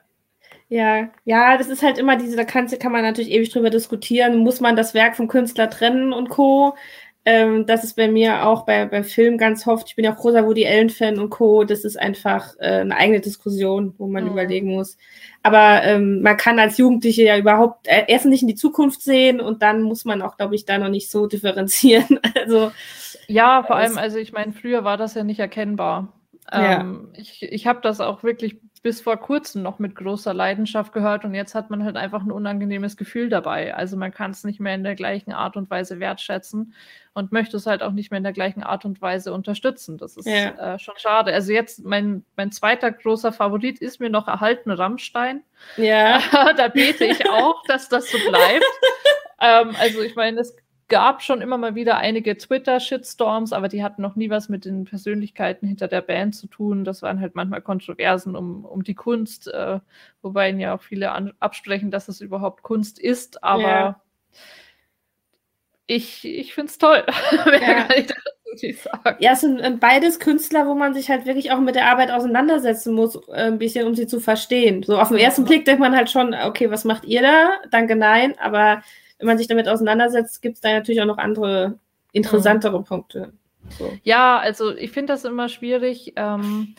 Ja, 0.70 1.10
ja, 1.26 1.58
das 1.58 1.68
ist 1.68 1.84
halt 1.84 1.98
immer 1.98 2.16
diese, 2.16 2.38
da 2.38 2.46
kann, 2.46 2.68
kann 2.68 2.94
man 2.94 3.02
natürlich 3.02 3.32
ewig 3.32 3.50
drüber 3.50 3.70
diskutieren, 3.70 4.38
muss 4.38 4.62
man 4.62 4.78
das 4.78 4.94
Werk 4.94 5.18
vom 5.18 5.28
Künstler 5.28 5.70
trennen 5.70 6.14
und 6.14 6.30
Co. 6.30 6.76
Ähm, 7.24 7.68
das 7.68 7.84
ist 7.84 7.96
bei 7.96 8.10
mir 8.10 8.48
auch 8.48 8.66
bei, 8.66 8.86
beim 8.86 9.04
Film 9.04 9.38
ganz 9.38 9.68
oft. 9.68 9.88
Ich 9.88 9.96
bin 9.96 10.06
ja 10.06 10.14
auch 10.14 10.18
großer 10.18 10.46
Woody 10.46 10.66
Allen-Fan 10.66 11.20
und 11.20 11.30
Co. 11.30 11.64
Das 11.64 11.84
ist 11.86 12.00
einfach 12.00 12.56
äh, 12.60 12.80
eine 12.80 12.96
eigene 12.96 13.20
Diskussion, 13.20 13.94
wo 14.00 14.08
man 14.08 14.24
mhm. 14.24 14.32
überlegen 14.32 14.74
muss. 14.74 14.98
Aber 15.44 15.84
ähm, 15.84 16.22
man 16.22 16.38
kann 16.38 16.58
als 16.58 16.80
Jugendliche 16.80 17.24
ja 17.24 17.38
überhaupt 17.38 17.88
äh, 17.88 18.06
erst 18.08 18.26
nicht 18.26 18.42
in 18.42 18.48
die 18.48 18.56
Zukunft 18.56 19.04
sehen 19.04 19.40
und 19.40 19.62
dann 19.62 19.84
muss 19.84 20.04
man 20.04 20.24
auch, 20.24 20.36
glaube 20.36 20.56
ich, 20.56 20.66
da 20.66 20.80
noch 20.80 20.90
nicht 20.90 21.12
so 21.12 21.28
differenzieren. 21.28 22.20
also 22.36 22.72
ja, 23.28 23.64
vor 23.64 23.76
allem, 23.76 23.98
also 23.98 24.18
ich 24.18 24.34
meine, 24.34 24.52
früher 24.52 24.84
war 24.84 24.98
das 24.98 25.14
ja 25.14 25.24
nicht 25.24 25.40
erkennbar. 25.40 26.12
Ähm, 26.52 27.10
ja. 27.14 27.20
Ich, 27.22 27.44
ich 27.44 27.68
habe 27.68 27.80
das 27.82 28.02
auch 28.02 28.24
wirklich 28.24 28.60
bis 28.84 29.00
vor 29.00 29.18
kurzem 29.18 29.62
noch 29.62 29.80
mit 29.80 29.96
großer 29.96 30.34
Leidenschaft 30.34 30.92
gehört 30.92 31.24
und 31.24 31.36
jetzt 31.36 31.54
hat 31.54 31.70
man 31.70 31.84
halt 31.84 31.98
einfach 31.98 32.24
ein 32.24 32.32
unangenehmes 32.32 32.98
Gefühl 32.98 33.30
dabei. 33.30 33.76
Also 33.76 33.96
man 33.96 34.12
kann 34.12 34.32
es 34.32 34.44
nicht 34.44 34.60
mehr 34.60 34.74
in 34.74 34.84
der 34.84 34.96
gleichen 34.96 35.34
Art 35.34 35.56
und 35.56 35.70
Weise 35.70 36.00
wertschätzen 36.00 36.74
und 37.14 37.32
möchte 37.32 37.58
es 37.58 37.68
halt 37.68 37.84
auch 37.84 37.92
nicht 37.92 38.10
mehr 38.10 38.18
in 38.18 38.24
der 38.24 38.34
gleichen 38.34 38.64
Art 38.64 38.84
und 38.84 39.02
Weise 39.02 39.34
unterstützen. 39.34 39.98
Das 39.98 40.18
ist 40.18 40.26
ja. 40.26 40.74
äh, 40.74 40.80
schon 40.80 40.96
schade. 40.98 41.32
Also 41.32 41.52
jetzt 41.54 41.86
mein, 41.86 42.26
mein 42.36 42.52
zweiter 42.52 42.92
großer 42.92 43.32
Favorit 43.32 43.80
ist 43.80 44.00
mir 44.00 44.10
noch 44.10 44.28
erhalten 44.28 44.72
Rammstein. 44.72 45.44
Ja. 45.78 46.20
da 46.58 46.68
bete 46.68 47.06
ich 47.06 47.30
auch, 47.30 47.64
dass 47.68 47.88
das 47.88 48.10
so 48.10 48.18
bleibt. 48.18 48.66
ähm, 49.42 49.76
also 49.80 50.02
ich 50.02 50.16
meine, 50.16 50.42
es 50.42 50.56
gab 50.92 51.24
schon 51.24 51.40
immer 51.42 51.58
mal 51.58 51.74
wieder 51.74 51.98
einige 51.98 52.38
Twitter-Shitstorms, 52.38 53.54
aber 53.54 53.70
die 53.70 53.82
hatten 53.82 54.02
noch 54.02 54.18
nie 54.18 54.30
was 54.30 54.50
mit 54.50 54.66
den 54.66 54.84
Persönlichkeiten 54.84 55.66
hinter 55.66 55.88
der 55.88 56.02
Band 56.02 56.36
zu 56.36 56.48
tun. 56.48 56.84
Das 56.84 57.02
waren 57.02 57.22
halt 57.22 57.34
manchmal 57.34 57.62
Kontroversen 57.62 58.36
um, 58.36 58.66
um 58.66 58.84
die 58.84 58.94
Kunst, 58.94 59.48
äh, 59.48 59.80
wobei 60.22 60.50
ihnen 60.50 60.60
ja 60.60 60.76
auch 60.76 60.82
viele 60.82 61.14
an, 61.14 61.32
absprechen, 61.40 61.92
dass 61.92 62.10
es 62.10 62.20
überhaupt 62.20 62.62
Kunst 62.62 63.00
ist. 63.00 63.42
Aber 63.42 63.62
ja. 63.62 64.02
ich, 65.88 66.26
ich 66.26 66.54
finde 66.54 66.70
es 66.70 66.78
toll. 66.78 67.06
ja. 67.62 67.88
Ja, 69.20 69.32
es 69.32 69.40
sind 69.40 69.80
beides 69.80 70.20
Künstler, 70.20 70.68
wo 70.68 70.76
man 70.76 70.94
sich 70.94 71.10
halt 71.10 71.26
wirklich 71.26 71.54
auch 71.54 71.62
mit 71.62 71.76
der 71.76 71.88
Arbeit 71.88 72.12
auseinandersetzen 72.12 72.94
muss, 72.94 73.16
äh, 73.30 73.48
ein 73.48 73.60
bisschen, 73.60 73.88
um 73.88 73.96
sie 73.96 74.08
zu 74.08 74.20
verstehen. 74.20 74.84
So 74.84 75.00
auf 75.00 75.08
den 75.08 75.20
ersten 75.20 75.46
Blick 75.46 75.64
denkt 75.64 75.80
man 75.80 75.96
halt 75.96 76.10
schon, 76.10 76.34
okay, 76.34 76.70
was 76.70 76.84
macht 76.84 77.06
ihr 77.06 77.22
da? 77.22 77.52
Danke, 77.70 77.96
nein. 77.96 78.36
Aber 78.40 78.84
wenn 79.22 79.28
man 79.28 79.38
sich 79.38 79.48
damit 79.48 79.70
auseinandersetzt, 79.70 80.42
gibt 80.42 80.56
es 80.56 80.62
da 80.62 80.74
natürlich 80.74 81.00
auch 81.02 81.06
noch 81.06 81.20
andere 81.20 81.78
interessantere 82.12 82.80
mhm. 82.80 82.84
Punkte. 82.84 83.34
So. 83.78 83.94
Ja, 84.04 84.40
also 84.40 84.76
ich 84.76 84.92
finde 84.92 85.14
das 85.14 85.24
immer 85.26 85.48
schwierig. 85.48 86.14
Ähm, 86.16 86.76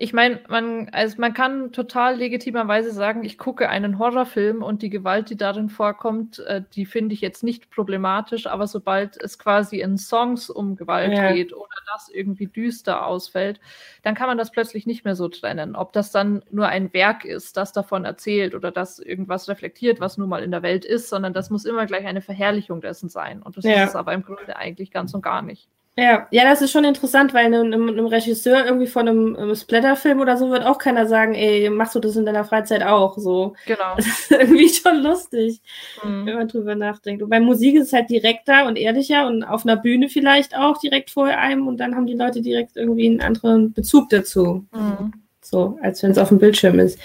ich 0.00 0.12
meine, 0.12 0.38
man, 0.48 0.88
also 0.92 1.16
man 1.18 1.34
kann 1.34 1.72
total 1.72 2.16
legitimerweise 2.16 2.92
sagen, 2.92 3.24
ich 3.24 3.36
gucke 3.36 3.68
einen 3.68 3.98
Horrorfilm 3.98 4.62
und 4.62 4.82
die 4.82 4.90
Gewalt, 4.90 5.28
die 5.28 5.36
darin 5.36 5.68
vorkommt, 5.68 6.38
äh, 6.40 6.62
die 6.72 6.86
finde 6.86 7.14
ich 7.14 7.20
jetzt 7.20 7.42
nicht 7.42 7.70
problematisch, 7.70 8.46
aber 8.46 8.68
sobald 8.68 9.20
es 9.20 9.40
quasi 9.40 9.80
in 9.80 9.98
Songs 9.98 10.50
um 10.50 10.76
Gewalt 10.76 11.12
ja. 11.12 11.32
geht 11.32 11.52
oder 11.52 11.66
das 11.92 12.08
irgendwie 12.08 12.46
düster 12.46 13.06
ausfällt, 13.06 13.58
dann 14.02 14.14
kann 14.14 14.28
man 14.28 14.38
das 14.38 14.52
plötzlich 14.52 14.86
nicht 14.86 15.04
mehr 15.04 15.16
so 15.16 15.28
trennen. 15.28 15.74
Ob 15.74 15.92
das 15.92 16.12
dann 16.12 16.44
nur 16.50 16.68
ein 16.68 16.92
Werk 16.92 17.24
ist, 17.24 17.56
das 17.56 17.72
davon 17.72 18.04
erzählt 18.04 18.54
oder 18.54 18.70
das 18.70 19.00
irgendwas 19.00 19.48
reflektiert, 19.48 19.98
was 19.98 20.16
nun 20.16 20.28
mal 20.28 20.44
in 20.44 20.52
der 20.52 20.62
Welt 20.62 20.84
ist, 20.84 21.08
sondern 21.08 21.32
das 21.32 21.50
muss 21.50 21.64
immer 21.64 21.86
gleich 21.86 22.06
eine 22.06 22.22
Verherrlichung 22.22 22.80
dessen 22.80 23.08
sein. 23.08 23.42
Und 23.42 23.56
das 23.56 23.64
ja. 23.64 23.82
ist 23.82 23.90
es 23.90 23.96
aber 23.96 24.12
im 24.12 24.22
Grunde 24.22 24.56
eigentlich 24.56 24.92
ganz 24.92 25.12
und 25.12 25.22
gar 25.22 25.42
nicht. 25.42 25.68
Ja, 25.98 26.28
ja, 26.30 26.44
das 26.44 26.62
ist 26.62 26.70
schon 26.70 26.84
interessant, 26.84 27.34
weil 27.34 27.46
einem, 27.46 27.88
einem 27.88 28.06
Regisseur 28.06 28.64
irgendwie 28.64 28.86
von 28.86 29.08
einem, 29.08 29.34
einem 29.34 29.56
Splatterfilm 29.56 30.20
oder 30.20 30.36
so 30.36 30.48
wird 30.48 30.64
auch 30.64 30.78
keiner 30.78 31.06
sagen, 31.06 31.34
ey, 31.34 31.68
machst 31.70 31.96
du 31.96 31.98
das 31.98 32.14
in 32.14 32.24
deiner 32.24 32.44
Freizeit 32.44 32.84
auch? 32.84 33.18
So. 33.18 33.54
Genau. 33.66 33.96
Das 33.96 34.06
ist 34.06 34.30
irgendwie 34.30 34.68
schon 34.68 35.02
lustig, 35.02 35.60
mhm. 36.04 36.24
wenn 36.24 36.36
man 36.36 36.46
drüber 36.46 36.76
nachdenkt. 36.76 37.20
Und 37.20 37.30
bei 37.30 37.40
Musik 37.40 37.74
ist 37.74 37.88
es 37.88 37.92
halt 37.92 38.10
direkter 38.10 38.66
und 38.66 38.78
ehrlicher 38.78 39.26
und 39.26 39.42
auf 39.42 39.66
einer 39.66 39.74
Bühne 39.74 40.08
vielleicht 40.08 40.56
auch 40.56 40.78
direkt 40.78 41.10
vor 41.10 41.26
einem 41.26 41.66
und 41.66 41.78
dann 41.78 41.96
haben 41.96 42.06
die 42.06 42.14
Leute 42.14 42.42
direkt 42.42 42.76
irgendwie 42.76 43.08
einen 43.08 43.20
anderen 43.20 43.72
Bezug 43.72 44.08
dazu. 44.10 44.64
Mhm. 44.72 45.12
So, 45.42 45.80
als 45.82 46.00
wenn 46.04 46.12
es 46.12 46.18
auf 46.18 46.28
dem 46.28 46.38
Bildschirm 46.38 46.78
ist. 46.78 47.00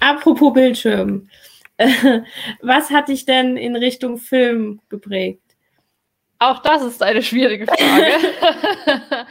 Apropos 0.00 0.52
Bildschirm. 0.52 1.30
Was 2.60 2.90
hat 2.90 3.08
dich 3.08 3.24
denn 3.24 3.56
in 3.56 3.74
Richtung 3.74 4.18
Film 4.18 4.80
geprägt? 4.90 5.43
Auch 6.38 6.60
das 6.60 6.82
ist 6.82 7.02
eine 7.02 7.22
schwierige 7.22 7.66
Frage. 7.66 8.06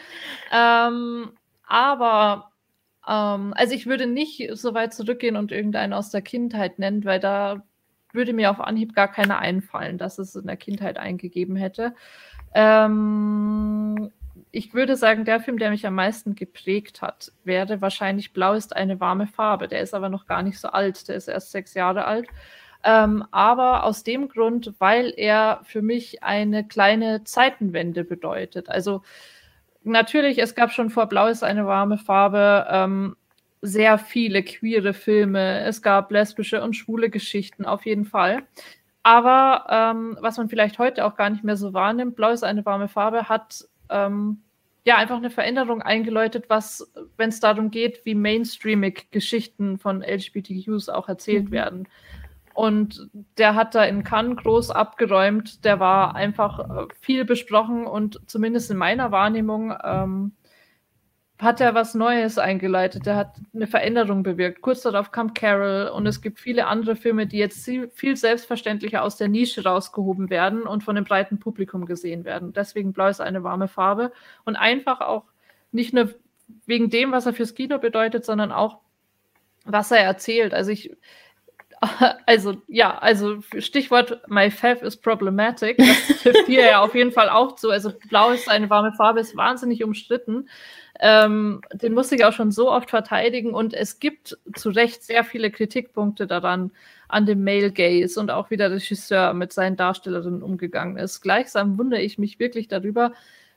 ähm, 0.51 1.31
aber 1.67 2.51
ähm, 3.07 3.53
also 3.55 3.73
ich 3.73 3.85
würde 3.85 4.07
nicht 4.07 4.49
so 4.53 4.73
weit 4.73 4.93
zurückgehen 4.93 5.35
und 5.35 5.51
irgendeinen 5.51 5.93
aus 5.93 6.09
der 6.09 6.21
Kindheit 6.21 6.79
nennen, 6.79 7.05
weil 7.05 7.19
da 7.19 7.63
würde 8.11 8.33
mir 8.33 8.51
auf 8.51 8.59
Anhieb 8.59 8.93
gar 8.93 9.11
keiner 9.11 9.39
einfallen, 9.39 9.97
dass 9.97 10.19
es 10.19 10.35
in 10.35 10.45
der 10.45 10.57
Kindheit 10.57 10.97
eingegeben 10.97 11.55
hätte. 11.55 11.95
Ähm, 12.53 14.11
ich 14.51 14.73
würde 14.73 14.95
sagen, 14.95 15.25
der 15.25 15.39
Film, 15.39 15.57
der 15.57 15.71
mich 15.71 15.85
am 15.87 15.95
meisten 15.95 16.35
geprägt 16.35 17.01
hat, 17.01 17.31
wäre 17.43 17.81
wahrscheinlich 17.81 18.33
Blau 18.33 18.53
ist 18.53 18.75
eine 18.75 18.99
warme 18.99 19.25
Farbe. 19.27 19.67
Der 19.67 19.81
ist 19.81 19.95
aber 19.95 20.09
noch 20.09 20.27
gar 20.27 20.43
nicht 20.43 20.59
so 20.59 20.67
alt, 20.67 21.07
der 21.07 21.15
ist 21.15 21.27
erst 21.27 21.51
sechs 21.51 21.73
Jahre 21.73 22.05
alt. 22.05 22.27
Ähm, 22.83 23.23
aber 23.31 23.85
aus 23.85 24.03
dem 24.03 24.27
Grund, 24.27 24.73
weil 24.79 25.13
er 25.15 25.61
für 25.63 25.81
mich 25.81 26.23
eine 26.23 26.67
kleine 26.67 27.23
Zeitenwende 27.23 28.03
bedeutet. 28.03 28.69
Also 28.69 29.03
natürlich, 29.83 30.39
es 30.39 30.55
gab 30.55 30.71
schon 30.71 30.89
vor 30.89 31.07
Blau 31.07 31.27
ist 31.27 31.43
eine 31.43 31.65
warme 31.65 31.97
Farbe 31.97 32.67
ähm, 32.69 33.15
sehr 33.61 33.97
viele 33.97 34.43
queere 34.43 34.93
Filme. 34.93 35.61
Es 35.61 35.81
gab 35.81 36.11
lesbische 36.11 36.61
und 36.61 36.75
schwule 36.75 37.09
Geschichten 37.09 37.65
auf 37.65 37.85
jeden 37.85 38.05
Fall. 38.05 38.43
Aber 39.03 39.65
ähm, 39.69 40.17
was 40.19 40.37
man 40.37 40.49
vielleicht 40.49 40.79
heute 40.79 41.05
auch 41.05 41.15
gar 41.15 41.29
nicht 41.29 41.45
mehr 41.45 41.55
so 41.55 41.73
wahrnimmt, 41.73 42.15
Blau 42.17 42.31
ist 42.31 42.43
eine 42.43 42.65
warme 42.65 42.89
Farbe, 42.89 43.29
hat 43.29 43.65
ähm, 43.89 44.41
ja 44.85 44.97
einfach 44.97 45.17
eine 45.17 45.29
Veränderung 45.29 45.81
eingeläutet, 45.81 46.45
was, 46.49 46.91
wenn 47.15 47.29
es 47.29 47.39
darum 47.39 47.71
geht, 47.71 48.05
wie 48.05 48.15
mainstreamig 48.15 49.11
Geschichten 49.11 49.77
von 49.77 50.01
LGBTQs 50.01 50.89
auch 50.89 51.07
erzählt 51.07 51.45
mhm. 51.45 51.51
werden. 51.51 51.87
Und 52.53 53.09
der 53.37 53.55
hat 53.55 53.75
da 53.75 53.83
in 53.83 54.03
Cannes 54.03 54.37
groß 54.37 54.71
abgeräumt. 54.71 55.65
Der 55.65 55.79
war 55.79 56.15
einfach 56.15 56.59
äh, 56.59 56.87
viel 56.99 57.25
besprochen 57.25 57.85
und 57.87 58.21
zumindest 58.27 58.69
in 58.69 58.77
meiner 58.77 59.11
Wahrnehmung 59.11 59.73
ähm, 59.83 60.33
hat 61.39 61.61
er 61.61 61.73
was 61.73 61.93
Neues 61.93 62.37
eingeleitet. 62.37 63.05
Er 63.07 63.15
hat 63.15 63.35
eine 63.53 63.67
Veränderung 63.67 64.23
bewirkt. 64.23 64.61
Kurz 64.61 64.81
darauf 64.81 65.11
kam 65.11 65.33
Carol 65.33 65.89
und 65.89 66.05
es 66.07 66.21
gibt 66.21 66.39
viele 66.39 66.67
andere 66.67 66.95
Filme, 66.95 67.27
die 67.27 67.37
jetzt 67.37 67.69
viel 67.93 68.15
selbstverständlicher 68.15 69.03
aus 69.03 69.17
der 69.17 69.27
Nische 69.27 69.63
rausgehoben 69.63 70.29
werden 70.29 70.63
und 70.63 70.83
von 70.83 70.95
dem 70.95 71.05
breiten 71.05 71.39
Publikum 71.39 71.85
gesehen 71.85 72.23
werden. 72.23 72.53
Deswegen 72.53 72.93
Blau 72.93 73.07
ist 73.07 73.19
eine 73.19 73.43
warme 73.43 73.67
Farbe 73.67 74.11
und 74.45 74.55
einfach 74.55 75.01
auch 75.01 75.25
nicht 75.71 75.93
nur 75.93 76.13
wegen 76.65 76.89
dem, 76.89 77.11
was 77.11 77.25
er 77.25 77.33
fürs 77.33 77.55
Kino 77.55 77.77
bedeutet, 77.79 78.25
sondern 78.25 78.51
auch, 78.51 78.79
was 79.65 79.91
er 79.91 79.99
erzählt. 79.99 80.53
Also 80.53 80.71
ich, 80.71 80.95
also 82.25 82.55
ja, 82.67 82.97
also 82.97 83.41
Stichwort 83.57 84.21
My 84.27 84.49
Fav 84.51 84.81
is 84.81 84.97
problematic. 84.97 85.77
Das 85.77 86.21
trifft 86.21 86.45
hier 86.45 86.65
ja 86.65 86.81
auf 86.81 86.95
jeden 86.95 87.11
Fall 87.11 87.29
auch 87.29 87.55
zu. 87.55 87.69
Also 87.69 87.91
Blau 88.09 88.31
ist 88.31 88.49
eine 88.49 88.69
warme 88.69 88.93
Farbe, 88.93 89.19
ist 89.19 89.35
wahnsinnig 89.35 89.83
umstritten. 89.83 90.47
Ähm, 90.99 91.61
den 91.73 91.93
musste 91.93 92.15
ich 92.15 92.25
auch 92.25 92.33
schon 92.33 92.51
so 92.51 92.71
oft 92.71 92.89
verteidigen 92.89 93.53
und 93.53 93.73
es 93.73 93.99
gibt 93.99 94.37
zu 94.55 94.69
Recht 94.69 95.03
sehr 95.03 95.23
viele 95.23 95.49
Kritikpunkte 95.49 96.27
daran, 96.27 96.71
an 97.07 97.25
dem 97.25 97.43
Male 97.43 97.71
Gaze 97.71 98.19
und 98.19 98.31
auch 98.31 98.51
wie 98.51 98.57
der 98.57 98.71
Regisseur 98.71 99.33
mit 99.33 99.53
seinen 99.53 99.75
Darstellerinnen 99.75 100.43
umgegangen 100.43 100.97
ist. 100.97 101.21
Gleichsam 101.21 101.77
wundere 101.77 102.01
ich 102.01 102.17
mich 102.17 102.39
wirklich 102.39 102.67
darüber, 102.67 103.13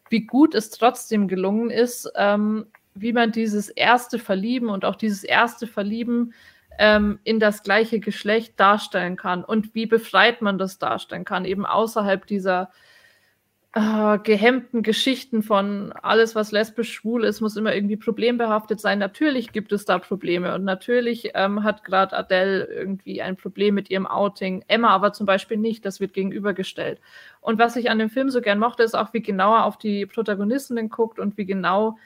wie 0.09 0.27
gut 0.27 0.55
es 0.55 0.71
trotzdem 0.71 1.29
gelungen 1.29 1.71
ist, 1.71 2.11
ähm, 2.17 2.67
wie 2.95 3.13
man 3.13 3.33
dieses 3.33 3.69
erste 3.69 4.19
Verlieben 4.19 4.69
und 4.69 4.85
auch 4.85 4.97
dieses 4.97 5.23
erste 5.23 5.67
Verlieben 5.67 6.33
ähm, 6.79 7.19
in 7.25 7.41
das 7.41 7.63
gleiche 7.63 8.01
Geschlecht 8.01 8.59
darstellen 8.59 9.17
kann 9.17 9.45
und 9.45 9.75
wie 9.75 9.87
befreit 9.87 10.43
man 10.43 10.59
das 10.59 10.79
darstellen 10.79 11.25
kann, 11.25 11.45
eben 11.45 11.67
außerhalb 11.67 12.27
dieser 12.27 12.71
äh, 13.77 14.19
gehemmten 14.21 14.83
Geschichten 14.83 15.43
von 15.43 15.93
alles, 15.93 16.35
was 16.35 16.51
lesbisch 16.51 16.95
schwul 16.95 17.25
ist, 17.25 17.43
muss 17.43 17.57
immer 17.57 17.75
irgendwie 17.75 17.99
problembehaftet 17.99 18.81
sein. 18.81 18.99
Natürlich 18.99 19.53
gibt 19.53 19.71
es 19.71 19.85
da 19.85 19.99
Probleme 19.99 20.55
und 20.55 20.65
natürlich 20.65 21.33
ähm, 21.35 21.63
hat 21.63 21.85
gerade 21.85 22.17
Adele 22.17 22.65
irgendwie 22.65 23.21
ein 23.21 23.37
Problem 23.37 23.75
mit 23.75 23.91
ihrem 23.91 24.07
Outing, 24.07 24.65
Emma 24.67 24.89
aber 24.89 25.13
zum 25.13 25.27
Beispiel 25.27 25.59
nicht, 25.59 25.85
das 25.85 26.01
wird 26.01 26.15
gegenübergestellt. 26.15 27.03
Und 27.43 27.59
was 27.59 27.77
ich 27.77 27.91
an 27.91 27.99
dem 27.99 28.09
Film 28.09 28.31
so 28.31 28.41
gern 28.41 28.59
mochte, 28.59 28.83
ist 28.83 28.95
auch, 28.95 29.13
wie 29.13 29.21
genauer 29.21 29.65
auf 29.65 29.77
die 29.77 30.07
Protagonistinnen 30.07 30.89
guckt 30.89 31.19
und 31.19 31.37
wie 31.37 31.45
genau 31.45 31.99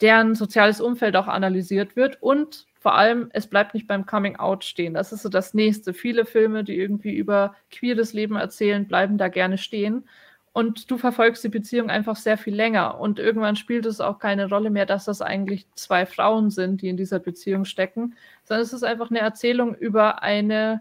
deren 0.00 0.34
soziales 0.34 0.80
Umfeld 0.80 1.16
auch 1.16 1.28
analysiert 1.28 1.96
wird 1.96 2.22
und 2.22 2.66
vor 2.80 2.94
allem, 2.94 3.28
es 3.34 3.46
bleibt 3.46 3.74
nicht 3.74 3.86
beim 3.86 4.06
Coming 4.06 4.36
Out 4.36 4.64
stehen. 4.64 4.94
Das 4.94 5.12
ist 5.12 5.22
so 5.22 5.28
das 5.28 5.52
Nächste. 5.52 5.92
Viele 5.92 6.24
Filme, 6.24 6.64
die 6.64 6.78
irgendwie 6.78 7.14
über 7.14 7.54
queeres 7.70 8.14
Leben 8.14 8.36
erzählen, 8.36 8.88
bleiben 8.88 9.18
da 9.18 9.28
gerne 9.28 9.58
stehen. 9.58 10.08
Und 10.52 10.90
du 10.90 10.96
verfolgst 10.96 11.44
die 11.44 11.50
Beziehung 11.50 11.90
einfach 11.90 12.16
sehr 12.16 12.38
viel 12.38 12.54
länger. 12.54 12.98
Und 12.98 13.18
irgendwann 13.18 13.54
spielt 13.54 13.84
es 13.84 14.00
auch 14.00 14.18
keine 14.18 14.48
Rolle 14.48 14.70
mehr, 14.70 14.86
dass 14.86 15.04
das 15.04 15.20
eigentlich 15.20 15.66
zwei 15.74 16.06
Frauen 16.06 16.50
sind, 16.50 16.80
die 16.80 16.88
in 16.88 16.96
dieser 16.96 17.18
Beziehung 17.18 17.66
stecken, 17.66 18.16
sondern 18.44 18.62
es 18.64 18.72
ist 18.72 18.82
einfach 18.82 19.10
eine 19.10 19.20
Erzählung 19.20 19.74
über 19.74 20.22
eine 20.22 20.80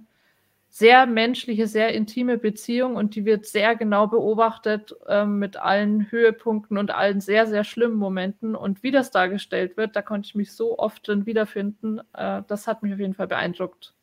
sehr 0.70 1.08
menschliche, 1.08 1.68
sehr 1.68 1.94
intime 1.94 2.38
Beziehung 2.38 2.96
und 2.96 3.16
die 3.16 3.26
wird 3.26 3.46
sehr 3.46 3.76
genau 3.76 4.08
beobachtet 4.08 4.96
äh, 5.08 5.26
mit 5.26 5.58
allen 5.58 6.12
Höhepunkten 6.12 6.78
und 6.78 6.92
allen 6.92 7.22
sehr, 7.22 7.48
sehr 7.48 7.64
schlimmen 7.64 7.98
Momenten. 7.98 8.56
Und 8.56 8.84
wie 8.84 8.92
das 8.92 9.10
dargestellt 9.10 9.78
wird, 9.78 9.96
da 9.96 10.02
konnte 10.02 10.28
ich 10.28 10.36
mich 10.36 10.54
so 10.54 10.78
oft 10.78 11.08
drin 11.08 11.26
wiederfinden. 11.26 12.00
Äh, 12.14 12.44
das 12.48 12.68
hat 12.68 12.84
mich 12.84 12.94
auf 12.94 13.00
jeden 13.00 13.16
Fall 13.16 13.28
beeindruckt. 13.28 13.94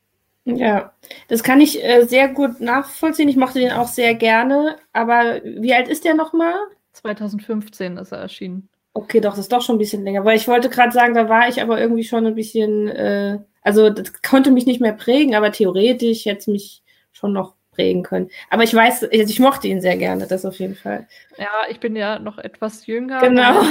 Ja, 0.43 0.93
das 1.27 1.43
kann 1.43 1.61
ich 1.61 1.83
äh, 1.83 2.03
sehr 2.03 2.29
gut 2.29 2.61
nachvollziehen. 2.61 3.27
Ich 3.29 3.37
mochte 3.37 3.59
den 3.59 3.71
auch 3.71 3.87
sehr 3.87 4.13
gerne. 4.15 4.77
Aber 4.93 5.41
wie 5.43 5.73
alt 5.73 5.87
ist 5.87 6.05
der 6.05 6.15
nochmal? 6.15 6.55
2015 6.93 7.97
ist 7.97 8.11
er 8.11 8.19
erschienen. 8.19 8.69
Okay, 8.93 9.19
doch, 9.19 9.31
das 9.31 9.39
ist 9.39 9.51
doch 9.51 9.61
schon 9.61 9.75
ein 9.75 9.79
bisschen 9.79 10.03
länger. 10.03 10.25
Weil 10.25 10.37
ich 10.37 10.47
wollte 10.47 10.69
gerade 10.69 10.91
sagen, 10.91 11.13
da 11.13 11.29
war 11.29 11.47
ich 11.47 11.61
aber 11.61 11.79
irgendwie 11.79 12.03
schon 12.03 12.25
ein 12.25 12.35
bisschen 12.35 12.87
äh, 12.87 13.39
also 13.67 13.89
das 13.89 14.21
konnte 14.21 14.49
mich 14.49 14.65
nicht 14.65 14.79
mehr 14.79 14.93
prägen, 14.93 15.35
aber 15.35 15.51
theoretisch 15.51 16.25
hätte 16.25 16.39
es 16.39 16.47
mich 16.47 16.83
schon 17.11 17.33
noch 17.33 17.55
prägen 17.73 18.01
können. 18.01 18.29
Aber 18.49 18.63
ich 18.63 18.73
weiß, 18.73 19.03
also 19.03 19.29
ich 19.29 19.41
mochte 19.41 19.67
ihn 19.67 19.81
sehr 19.81 19.97
gerne, 19.97 20.25
das 20.25 20.45
auf 20.45 20.57
jeden 20.57 20.75
Fall. 20.75 21.05
Ja, 21.37 21.49
ich 21.69 21.81
bin 21.81 21.97
ja 21.97 22.17
noch 22.17 22.37
etwas 22.37 22.87
jünger. 22.87 23.19
Genau. 23.19 23.61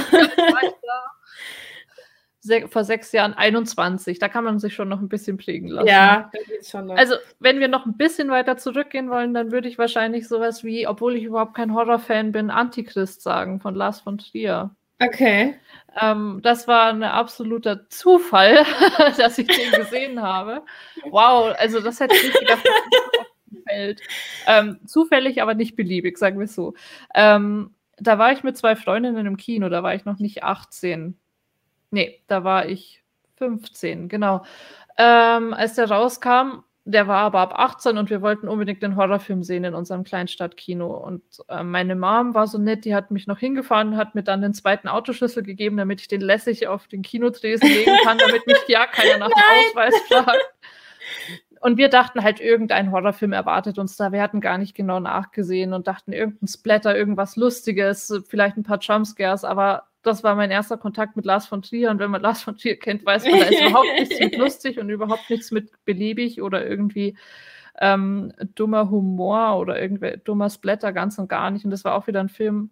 vor 2.68 2.84
sechs 2.84 3.10
Jahren 3.12 3.32
21. 3.32 4.18
Da 4.18 4.28
kann 4.28 4.44
man 4.44 4.58
sich 4.58 4.74
schon 4.74 4.88
noch 4.88 5.00
ein 5.00 5.08
bisschen 5.08 5.38
prägen 5.38 5.68
lassen. 5.68 5.88
Ja, 5.88 6.30
schon. 6.62 6.90
Also, 6.90 7.14
wenn 7.40 7.58
wir 7.58 7.68
noch 7.68 7.86
ein 7.86 7.96
bisschen 7.96 8.28
weiter 8.28 8.58
zurückgehen 8.58 9.08
wollen, 9.08 9.32
dann 9.32 9.50
würde 9.50 9.66
ich 9.66 9.78
wahrscheinlich 9.78 10.28
sowas 10.28 10.62
wie, 10.62 10.86
obwohl 10.86 11.16
ich 11.16 11.24
überhaupt 11.24 11.54
kein 11.54 11.74
Horrorfan 11.74 12.32
bin, 12.32 12.50
Antichrist 12.50 13.22
sagen 13.22 13.60
von 13.60 13.74
Lars 13.74 14.00
von 14.00 14.18
Trier. 14.18 14.76
Okay. 14.98 15.54
Ähm, 16.00 16.40
das 16.42 16.68
war 16.68 16.88
ein 16.90 17.02
absoluter 17.02 17.88
Zufall, 17.88 18.64
dass 19.16 19.38
ich 19.38 19.46
den 19.46 19.72
gesehen 19.72 20.22
habe. 20.22 20.62
Wow, 21.10 21.54
also 21.58 21.80
das 21.80 22.00
hätte 22.00 22.14
ich 22.16 22.24
nicht 22.24 22.40
gedacht, 22.40 22.68
fällt. 23.66 24.00
Ähm, 24.46 24.80
zufällig, 24.86 25.42
aber 25.42 25.54
nicht 25.54 25.76
beliebig, 25.76 26.18
sagen 26.18 26.38
wir 26.38 26.44
es 26.44 26.54
so. 26.54 26.74
Ähm, 27.14 27.74
da 27.98 28.18
war 28.18 28.32
ich 28.32 28.42
mit 28.42 28.56
zwei 28.56 28.76
Freundinnen 28.76 29.26
im 29.26 29.36
Kino, 29.36 29.68
da 29.68 29.82
war 29.82 29.94
ich 29.94 30.04
noch 30.04 30.18
nicht 30.18 30.44
18. 30.44 31.18
Nee, 31.90 32.20
da 32.26 32.44
war 32.44 32.66
ich 32.66 33.02
15, 33.36 34.08
genau. 34.08 34.44
Ähm, 34.98 35.54
als 35.54 35.74
der 35.74 35.90
rauskam, 35.90 36.62
der 36.88 37.08
war 37.08 37.18
aber 37.18 37.40
ab 37.40 37.52
18 37.58 37.98
und 37.98 38.10
wir 38.10 38.22
wollten 38.22 38.46
unbedingt 38.46 38.80
den 38.80 38.94
Horrorfilm 38.94 39.42
sehen 39.42 39.64
in 39.64 39.74
unserem 39.74 40.04
Kleinstadtkino. 40.04 40.86
Und 40.86 41.22
äh, 41.48 41.64
meine 41.64 41.96
Mom 41.96 42.32
war 42.32 42.46
so 42.46 42.58
nett, 42.58 42.84
die 42.84 42.94
hat 42.94 43.10
mich 43.10 43.26
noch 43.26 43.40
hingefahren 43.40 43.88
und 43.88 43.96
hat 43.96 44.14
mir 44.14 44.22
dann 44.22 44.40
den 44.40 44.54
zweiten 44.54 44.86
Autoschlüssel 44.86 45.42
gegeben, 45.42 45.76
damit 45.78 46.00
ich 46.00 46.06
den 46.06 46.20
lässig 46.20 46.68
auf 46.68 46.86
den 46.86 47.02
Kinotresen 47.02 47.68
legen 47.68 47.92
kann, 48.04 48.18
damit 48.18 48.46
mich 48.46 48.62
ja 48.68 48.86
keiner 48.92 49.18
nach 49.18 49.28
dem 49.28 49.42
Ausweis 49.68 49.94
fragt. 50.08 50.54
Und 51.60 51.76
wir 51.76 51.88
dachten 51.88 52.22
halt, 52.22 52.38
irgendein 52.38 52.92
Horrorfilm 52.92 53.32
erwartet 53.32 53.80
uns 53.80 53.96
da. 53.96 54.12
Wir 54.12 54.22
hatten 54.22 54.40
gar 54.40 54.56
nicht 54.56 54.76
genau 54.76 55.00
nachgesehen 55.00 55.72
und 55.72 55.88
dachten, 55.88 56.12
irgendein 56.12 56.46
Splatter, 56.46 56.96
irgendwas 56.96 57.34
Lustiges, 57.34 58.22
vielleicht 58.28 58.56
ein 58.56 58.62
paar 58.62 58.78
Jumpscares, 58.78 59.42
aber 59.42 59.88
das 60.06 60.22
war 60.22 60.34
mein 60.34 60.50
erster 60.50 60.76
Kontakt 60.78 61.16
mit 61.16 61.24
Lars 61.24 61.46
von 61.46 61.62
Trier. 61.62 61.90
Und 61.90 61.98
wenn 61.98 62.10
man 62.10 62.22
Lars 62.22 62.42
von 62.42 62.56
Trier 62.56 62.78
kennt, 62.78 63.04
weiß 63.04 63.24
man, 63.24 63.40
da 63.40 63.46
ist 63.46 63.60
überhaupt 63.66 63.88
nichts 63.98 64.20
mit 64.20 64.36
lustig 64.36 64.78
und 64.78 64.88
überhaupt 64.88 65.28
nichts 65.28 65.50
mit 65.50 65.70
beliebig 65.84 66.42
oder 66.42 66.66
irgendwie 66.66 67.16
ähm, 67.80 68.32
dummer 68.54 68.90
Humor 68.90 69.58
oder 69.58 69.80
irgendwie 69.80 70.18
dummer 70.24 70.48
Splatter, 70.50 70.92
ganz 70.92 71.18
und 71.18 71.28
gar 71.28 71.50
nicht. 71.50 71.64
Und 71.64 71.70
das 71.70 71.84
war 71.84 71.94
auch 71.94 72.06
wieder 72.06 72.20
ein 72.20 72.28
Film, 72.28 72.70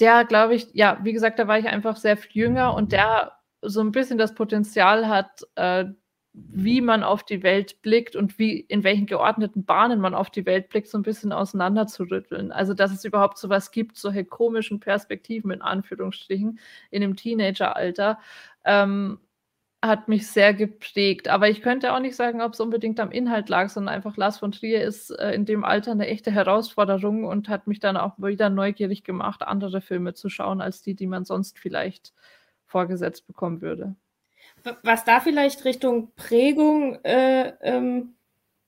der, 0.00 0.24
glaube 0.24 0.54
ich, 0.54 0.68
ja, 0.72 0.98
wie 1.02 1.12
gesagt, 1.12 1.38
da 1.38 1.46
war 1.46 1.58
ich 1.58 1.66
einfach 1.66 1.96
sehr 1.96 2.16
viel 2.16 2.42
jünger 2.42 2.74
und 2.74 2.92
der 2.92 3.32
so 3.60 3.80
ein 3.80 3.92
bisschen 3.92 4.18
das 4.18 4.34
Potenzial 4.34 5.08
hat, 5.08 5.46
äh, 5.54 5.84
wie 6.34 6.80
man 6.80 7.02
auf 7.02 7.24
die 7.24 7.42
Welt 7.42 7.82
blickt 7.82 8.16
und 8.16 8.38
wie 8.38 8.60
in 8.60 8.84
welchen 8.84 9.06
geordneten 9.06 9.64
Bahnen 9.64 10.00
man 10.00 10.14
auf 10.14 10.30
die 10.30 10.46
Welt 10.46 10.70
blickt, 10.70 10.88
so 10.88 10.98
ein 10.98 11.02
bisschen 11.02 11.32
auseinanderzurütteln. 11.32 12.52
Also, 12.52 12.72
dass 12.74 12.92
es 12.92 13.04
überhaupt 13.04 13.38
so 13.38 13.50
was 13.50 13.70
gibt, 13.70 13.98
solche 13.98 14.24
komischen 14.24 14.80
Perspektiven 14.80 15.50
in 15.50 15.60
Anführungsstrichen 15.62 16.58
in 16.90 17.02
dem 17.02 17.16
Teenageralter, 17.16 18.18
ähm, 18.64 19.18
hat 19.82 20.08
mich 20.08 20.28
sehr 20.28 20.54
geprägt. 20.54 21.28
Aber 21.28 21.48
ich 21.50 21.60
könnte 21.62 21.92
auch 21.92 22.00
nicht 22.00 22.16
sagen, 22.16 22.40
ob 22.40 22.54
es 22.54 22.60
unbedingt 22.60 23.00
am 23.00 23.10
Inhalt 23.10 23.48
lag, 23.48 23.68
sondern 23.68 23.94
einfach 23.94 24.16
Lars 24.16 24.38
von 24.38 24.52
Trier 24.52 24.82
ist 24.82 25.10
äh, 25.10 25.32
in 25.34 25.44
dem 25.44 25.64
Alter 25.64 25.92
eine 25.92 26.06
echte 26.06 26.30
Herausforderung 26.30 27.24
und 27.24 27.48
hat 27.48 27.66
mich 27.66 27.80
dann 27.80 27.96
auch 27.96 28.16
wieder 28.18 28.48
neugierig 28.50 29.04
gemacht, 29.04 29.42
andere 29.42 29.80
Filme 29.80 30.14
zu 30.14 30.28
schauen, 30.30 30.60
als 30.60 30.82
die, 30.82 30.94
die 30.94 31.06
man 31.08 31.24
sonst 31.24 31.58
vielleicht 31.58 32.14
vorgesetzt 32.66 33.26
bekommen 33.26 33.60
würde 33.60 33.96
was 34.82 35.04
da 35.04 35.20
vielleicht 35.20 35.64
Richtung 35.64 36.12
Prägung 36.16 36.98
äh, 37.04 37.52
ähm, 37.62 38.14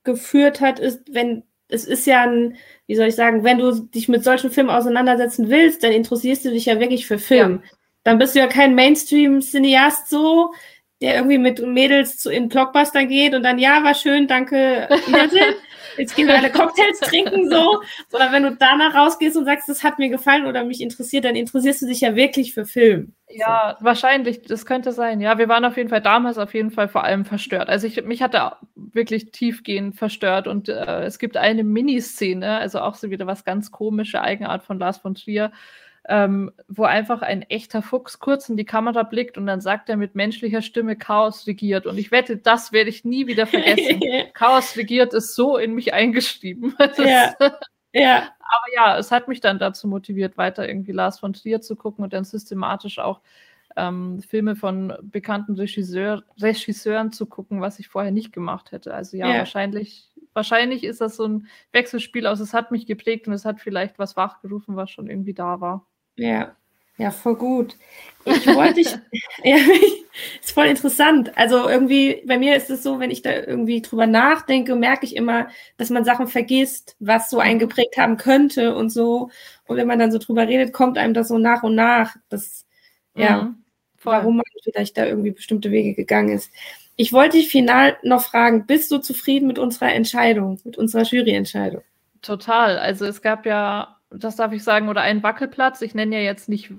geführt 0.04 0.60
hat, 0.60 0.78
ist, 0.78 1.02
wenn 1.12 1.44
es 1.68 1.84
ist 1.86 2.06
ja 2.06 2.22
ein, 2.22 2.56
wie 2.86 2.94
soll 2.94 3.08
ich 3.08 3.14
sagen, 3.14 3.42
wenn 3.42 3.58
du 3.58 3.72
dich 3.72 4.08
mit 4.08 4.22
solchen 4.22 4.50
Filmen 4.50 4.70
auseinandersetzen 4.70 5.48
willst, 5.50 5.82
dann 5.82 5.92
interessierst 5.92 6.44
du 6.44 6.50
dich 6.50 6.66
ja 6.66 6.78
wirklich 6.78 7.06
für 7.06 7.18
Film. 7.18 7.62
Ja. 7.62 7.70
Dann 8.04 8.18
bist 8.18 8.34
du 8.34 8.38
ja 8.38 8.46
kein 8.46 8.74
Mainstream-Cineast 8.74 10.08
so, 10.08 10.52
der 11.00 11.16
irgendwie 11.16 11.38
mit 11.38 11.60
Mädels 11.66 12.18
zu, 12.18 12.30
in 12.30 12.48
Blockbuster 12.48 13.06
geht 13.06 13.34
und 13.34 13.42
dann, 13.42 13.58
ja, 13.58 13.82
war 13.82 13.94
schön, 13.94 14.26
danke, 14.26 14.88
Wiedersehen. 15.06 15.54
Jetzt 15.98 16.14
gehen 16.16 16.26
wir 16.26 16.36
alle 16.36 16.50
Cocktails 16.50 17.00
trinken 17.00 17.48
so, 17.50 17.80
sondern 18.08 18.32
wenn 18.32 18.42
du 18.42 18.56
danach 18.56 18.94
rausgehst 18.94 19.36
und 19.36 19.44
sagst, 19.44 19.68
das 19.68 19.82
hat 19.82 19.98
mir 19.98 20.08
gefallen 20.08 20.46
oder 20.46 20.64
mich 20.64 20.80
interessiert, 20.80 21.24
dann 21.24 21.36
interessierst 21.36 21.82
du 21.82 21.86
dich 21.86 22.00
ja 22.00 22.14
wirklich 22.14 22.54
für 22.54 22.64
Film. 22.64 23.14
Ja, 23.28 23.76
so. 23.78 23.84
wahrscheinlich, 23.84 24.42
das 24.42 24.66
könnte 24.66 24.92
sein. 24.92 25.20
Ja, 25.20 25.38
wir 25.38 25.48
waren 25.48 25.64
auf 25.64 25.76
jeden 25.76 25.88
Fall 25.88 26.02
damals 26.02 26.38
auf 26.38 26.54
jeden 26.54 26.70
Fall 26.70 26.88
vor 26.88 27.04
allem 27.04 27.24
verstört. 27.24 27.68
Also 27.68 27.86
ich, 27.86 28.04
mich 28.04 28.22
hatte 28.22 28.52
wirklich 28.74 29.30
tiefgehend 29.32 29.96
verstört 29.96 30.46
und 30.46 30.68
äh, 30.68 31.02
es 31.04 31.18
gibt 31.18 31.36
eine 31.36 31.64
Miniszene, 31.64 32.58
also 32.58 32.80
auch 32.80 32.94
so 32.94 33.10
wieder 33.10 33.26
was 33.26 33.44
ganz 33.44 33.70
komische 33.70 34.20
Eigenart 34.20 34.62
von 34.62 34.78
Lars 34.78 34.98
von 34.98 35.14
Trier, 35.14 35.52
ähm, 36.08 36.52
wo 36.68 36.84
einfach 36.84 37.22
ein 37.22 37.42
echter 37.42 37.80
Fuchs 37.80 38.18
kurz 38.18 38.48
in 38.48 38.56
die 38.56 38.66
Kamera 38.66 39.04
blickt 39.04 39.38
und 39.38 39.46
dann 39.46 39.60
sagt 39.60 39.88
er 39.88 39.96
mit 39.96 40.14
menschlicher 40.14 40.60
Stimme 40.60 40.96
Chaos 40.96 41.46
regiert. 41.46 41.86
Und 41.86 41.96
ich 41.96 42.10
wette, 42.10 42.36
das 42.36 42.72
werde 42.72 42.90
ich 42.90 43.04
nie 43.04 43.26
wieder 43.26 43.46
vergessen. 43.46 44.00
Chaos 44.34 44.76
regiert 44.76 45.14
ist 45.14 45.34
so 45.34 45.56
in 45.56 45.74
mich 45.74 45.94
eingeschrieben. 45.94 46.74
ja. 46.98 47.34
ja. 47.92 48.16
Aber 48.38 48.74
ja, 48.74 48.98
es 48.98 49.10
hat 49.10 49.28
mich 49.28 49.40
dann 49.40 49.58
dazu 49.58 49.88
motiviert, 49.88 50.36
weiter 50.36 50.68
irgendwie 50.68 50.92
Lars 50.92 51.20
von 51.20 51.32
Trier 51.32 51.62
zu 51.62 51.74
gucken 51.74 52.04
und 52.04 52.12
dann 52.12 52.24
systematisch 52.24 52.98
auch 52.98 53.22
ähm, 53.76 54.20
Filme 54.20 54.56
von 54.56 54.92
bekannten 55.02 55.54
Regisseur, 55.54 56.22
Regisseuren 56.38 57.12
zu 57.12 57.24
gucken, 57.24 57.62
was 57.62 57.78
ich 57.78 57.88
vorher 57.88 58.12
nicht 58.12 58.32
gemacht 58.32 58.72
hätte. 58.72 58.92
Also 58.92 59.16
ja, 59.16 59.32
ja, 59.32 59.38
wahrscheinlich, 59.38 60.10
wahrscheinlich 60.34 60.84
ist 60.84 61.00
das 61.00 61.16
so 61.16 61.26
ein 61.26 61.46
Wechselspiel 61.72 62.26
aus, 62.26 62.40
es 62.40 62.52
hat 62.52 62.70
mich 62.70 62.86
geprägt 62.86 63.26
und 63.26 63.32
es 63.32 63.46
hat 63.46 63.58
vielleicht 63.58 63.98
was 63.98 64.16
wachgerufen, 64.16 64.76
was 64.76 64.90
schon 64.90 65.08
irgendwie 65.08 65.34
da 65.34 65.60
war. 65.62 65.86
Ja, 66.16 66.54
ja, 66.96 67.10
voll 67.10 67.36
gut. 67.36 67.76
Ich 68.24 68.46
wollte 68.46 68.74
dich, 68.74 68.86
ja, 69.44 69.56
ist 70.40 70.52
voll 70.52 70.66
interessant. 70.66 71.36
Also 71.36 71.68
irgendwie, 71.68 72.22
bei 72.26 72.38
mir 72.38 72.56
ist 72.56 72.70
es 72.70 72.82
so, 72.82 73.00
wenn 73.00 73.10
ich 73.10 73.22
da 73.22 73.32
irgendwie 73.32 73.82
drüber 73.82 74.06
nachdenke, 74.06 74.76
merke 74.76 75.04
ich 75.04 75.16
immer, 75.16 75.48
dass 75.76 75.90
man 75.90 76.04
Sachen 76.04 76.28
vergisst, 76.28 76.96
was 77.00 77.30
so 77.30 77.40
eingeprägt 77.40 77.96
haben 77.96 78.16
könnte 78.16 78.74
und 78.76 78.90
so. 78.90 79.30
Und 79.66 79.76
wenn 79.76 79.88
man 79.88 79.98
dann 79.98 80.12
so 80.12 80.18
drüber 80.18 80.46
redet, 80.46 80.72
kommt 80.72 80.98
einem 80.98 81.14
das 81.14 81.28
so 81.28 81.38
nach 81.38 81.62
und 81.64 81.74
nach, 81.74 82.14
das, 82.28 82.64
ja, 83.16 83.42
mhm, 83.42 83.64
warum 84.02 84.36
man 84.36 84.44
vielleicht 84.62 84.96
da 84.96 85.04
irgendwie 85.04 85.32
bestimmte 85.32 85.70
Wege 85.70 85.94
gegangen 85.94 86.30
ist. 86.30 86.52
Ich 86.96 87.12
wollte 87.12 87.38
dich 87.38 87.48
final 87.48 87.96
noch 88.02 88.22
fragen, 88.22 88.66
bist 88.66 88.90
du 88.92 88.98
zufrieden 88.98 89.48
mit 89.48 89.58
unserer 89.58 89.92
Entscheidung, 89.92 90.60
mit 90.64 90.78
unserer 90.78 91.02
Juryentscheidung? 91.02 91.82
Total. 92.22 92.78
Also 92.78 93.04
es 93.04 93.20
gab 93.20 93.46
ja 93.46 93.96
das 94.10 94.36
darf 94.36 94.52
ich 94.52 94.62
sagen, 94.62 94.88
oder 94.88 95.02
einen 95.02 95.22
Wackelplatz. 95.22 95.82
Ich 95.82 95.94
nenne 95.94 96.16
ja 96.16 96.22
jetzt 96.22 96.48
nicht 96.48 96.72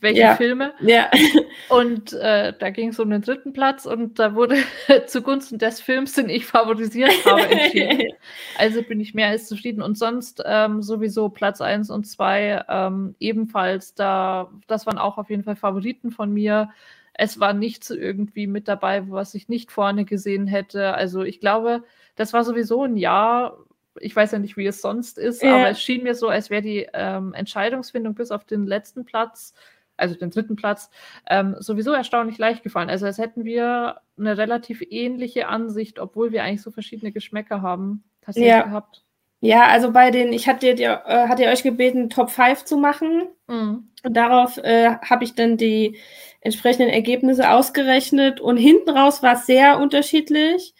welche 0.00 0.20
ja. 0.20 0.36
Filme. 0.36 0.72
Ja. 0.80 1.10
Und 1.68 2.12
äh, 2.14 2.52
da 2.58 2.70
ging 2.70 2.88
es 2.88 2.98
um 2.98 3.10
den 3.10 3.22
dritten 3.22 3.52
Platz 3.52 3.86
und 3.86 4.18
da 4.18 4.34
wurde 4.34 4.56
zugunsten 5.06 5.58
des 5.58 5.80
Films, 5.80 6.14
den 6.14 6.28
ich 6.28 6.46
favorisiert 6.46 7.12
habe, 7.24 7.42
entschieden. 7.42 8.12
also 8.58 8.82
bin 8.82 9.00
ich 9.00 9.14
mehr 9.14 9.28
als 9.28 9.46
zufrieden. 9.46 9.82
Und 9.82 9.98
sonst 9.98 10.42
ähm, 10.44 10.82
sowieso 10.82 11.28
Platz 11.28 11.60
1 11.60 11.90
und 11.90 12.06
2 12.06 12.64
ähm, 12.68 13.14
ebenfalls. 13.20 13.94
Da, 13.94 14.50
das 14.66 14.86
waren 14.86 14.98
auch 14.98 15.18
auf 15.18 15.30
jeden 15.30 15.44
Fall 15.44 15.56
Favoriten 15.56 16.10
von 16.10 16.32
mir. 16.32 16.70
Es 17.12 17.38
war 17.38 17.52
nichts 17.52 17.90
irgendwie 17.90 18.46
mit 18.46 18.66
dabei, 18.66 19.10
was 19.10 19.34
ich 19.34 19.48
nicht 19.48 19.70
vorne 19.70 20.04
gesehen 20.04 20.46
hätte. 20.46 20.94
Also 20.94 21.22
ich 21.22 21.40
glaube, 21.40 21.84
das 22.16 22.32
war 22.32 22.44
sowieso 22.44 22.84
ein 22.84 22.96
Jahr, 22.96 23.58
ich 24.00 24.16
weiß 24.16 24.32
ja 24.32 24.38
nicht, 24.38 24.56
wie 24.56 24.66
es 24.66 24.80
sonst 24.80 25.18
ist, 25.18 25.42
ja. 25.42 25.56
aber 25.56 25.70
es 25.70 25.80
schien 25.80 26.02
mir 26.02 26.14
so, 26.14 26.28
als 26.28 26.50
wäre 26.50 26.62
die 26.62 26.88
ähm, 26.92 27.34
Entscheidungsfindung 27.34 28.14
bis 28.14 28.30
auf 28.30 28.44
den 28.44 28.66
letzten 28.66 29.04
Platz, 29.04 29.54
also 29.96 30.14
den 30.14 30.30
dritten 30.30 30.56
Platz, 30.56 30.90
ähm, 31.28 31.56
sowieso 31.58 31.92
erstaunlich 31.92 32.38
leicht 32.38 32.62
gefallen. 32.62 32.90
Also 32.90 33.06
als 33.06 33.18
hätten 33.18 33.44
wir 33.44 34.00
eine 34.18 34.38
relativ 34.38 34.82
ähnliche 34.88 35.48
Ansicht, 35.48 35.98
obwohl 35.98 36.32
wir 36.32 36.42
eigentlich 36.42 36.62
so 36.62 36.70
verschiedene 36.70 37.12
Geschmäcker 37.12 37.62
haben. 37.62 38.04
Du 38.34 38.40
ja. 38.40 38.62
gehabt? 38.62 39.04
Ja, 39.40 39.66
also 39.68 39.90
bei 39.90 40.10
den, 40.10 40.32
ich 40.32 40.46
hatte 40.48 40.68
äh, 40.68 41.28
hatte 41.28 41.46
euch 41.46 41.62
gebeten, 41.62 42.10
Top 42.10 42.30
5 42.30 42.64
zu 42.64 42.76
machen. 42.76 43.28
Mhm. 43.48 43.88
Und 44.02 44.14
darauf 44.14 44.58
äh, 44.58 44.96
habe 44.98 45.24
ich 45.24 45.34
dann 45.34 45.56
die 45.56 45.98
entsprechenden 46.40 46.90
Ergebnisse 46.90 47.50
ausgerechnet. 47.50 48.40
Und 48.40 48.56
hinten 48.58 48.90
raus 48.90 49.22
war 49.22 49.34
es 49.34 49.46
sehr 49.46 49.78
unterschiedlich 49.78 50.74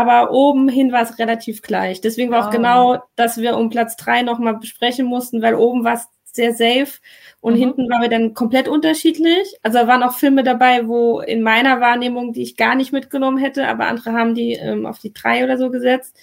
aber 0.00 0.32
oben 0.32 0.68
hin 0.68 0.92
war 0.92 1.02
es 1.02 1.18
relativ 1.18 1.62
gleich. 1.62 2.00
Deswegen 2.00 2.30
war 2.30 2.40
wow. 2.40 2.46
auch 2.46 2.50
genau, 2.50 3.02
dass 3.16 3.38
wir 3.38 3.56
um 3.56 3.70
Platz 3.70 3.96
drei 3.96 4.22
nochmal 4.22 4.56
besprechen 4.56 5.06
mussten, 5.06 5.42
weil 5.42 5.54
oben 5.54 5.84
war 5.84 5.94
es 5.94 6.08
sehr 6.32 6.52
safe 6.52 7.00
und 7.40 7.54
mhm. 7.54 7.58
hinten 7.58 7.90
waren 7.90 8.02
wir 8.02 8.08
dann 8.08 8.34
komplett 8.34 8.68
unterschiedlich. 8.68 9.56
Also 9.62 9.78
da 9.78 9.86
waren 9.86 10.02
auch 10.02 10.14
Filme 10.14 10.42
dabei, 10.42 10.86
wo 10.86 11.20
in 11.20 11.42
meiner 11.42 11.80
Wahrnehmung, 11.80 12.32
die 12.32 12.42
ich 12.42 12.56
gar 12.56 12.74
nicht 12.74 12.92
mitgenommen 12.92 13.38
hätte, 13.38 13.66
aber 13.68 13.86
andere 13.86 14.12
haben 14.12 14.34
die 14.34 14.52
ähm, 14.52 14.86
auf 14.86 14.98
die 14.98 15.12
drei 15.12 15.44
oder 15.44 15.58
so 15.58 15.70
gesetzt. 15.70 16.16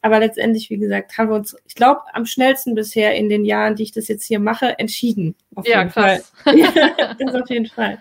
Aber 0.00 0.20
letztendlich, 0.20 0.70
wie 0.70 0.78
gesagt, 0.78 1.18
haben 1.18 1.28
wir 1.28 1.34
uns, 1.34 1.56
ich 1.66 1.74
glaube, 1.74 2.02
am 2.12 2.24
schnellsten 2.24 2.74
bisher 2.74 3.16
in 3.16 3.28
den 3.28 3.44
Jahren, 3.44 3.74
die 3.74 3.82
ich 3.82 3.92
das 3.92 4.06
jetzt 4.06 4.24
hier 4.24 4.38
mache, 4.38 4.78
entschieden. 4.78 5.34
ja, 5.64 5.84
krass. 5.86 6.32
ja, 6.54 6.70
das 7.18 7.34
auf 7.34 7.50
jeden 7.50 7.66
Fall. 7.66 7.98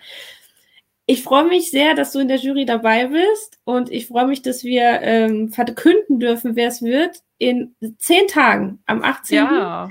Ich 1.09 1.23
freue 1.23 1.45
mich 1.47 1.71
sehr, 1.71 1.95
dass 1.95 2.11
du 2.11 2.19
in 2.19 2.27
der 2.27 2.35
Jury 2.35 2.65
dabei 2.65 3.07
bist 3.07 3.59
und 3.63 3.89
ich 3.89 4.07
freue 4.07 4.27
mich, 4.27 4.41
dass 4.41 4.65
wir 4.65 5.01
ähm, 5.01 5.47
verkünden 5.47 6.19
dürfen, 6.19 6.57
wer 6.57 6.67
es 6.67 6.81
wird. 6.81 7.23
In 7.37 7.73
zehn 7.97 8.27
Tagen, 8.27 8.79
am 8.87 9.01
18. 9.01 9.37
Ja. 9.37 9.89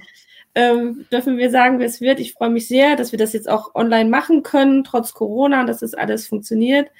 Ähm, 0.54 1.06
dürfen 1.10 1.38
wir 1.38 1.50
sagen, 1.50 1.78
wer 1.78 1.86
es 1.86 2.02
wird. 2.02 2.20
Ich 2.20 2.34
freue 2.34 2.50
mich 2.50 2.68
sehr, 2.68 2.96
dass 2.96 3.12
wir 3.12 3.18
das 3.18 3.32
jetzt 3.32 3.48
auch 3.48 3.74
online 3.74 4.10
machen 4.10 4.42
können, 4.42 4.84
trotz 4.84 5.14
Corona, 5.14 5.64
dass 5.64 5.78
das 5.78 5.94
alles 5.94 6.26
funktioniert. 6.26 6.90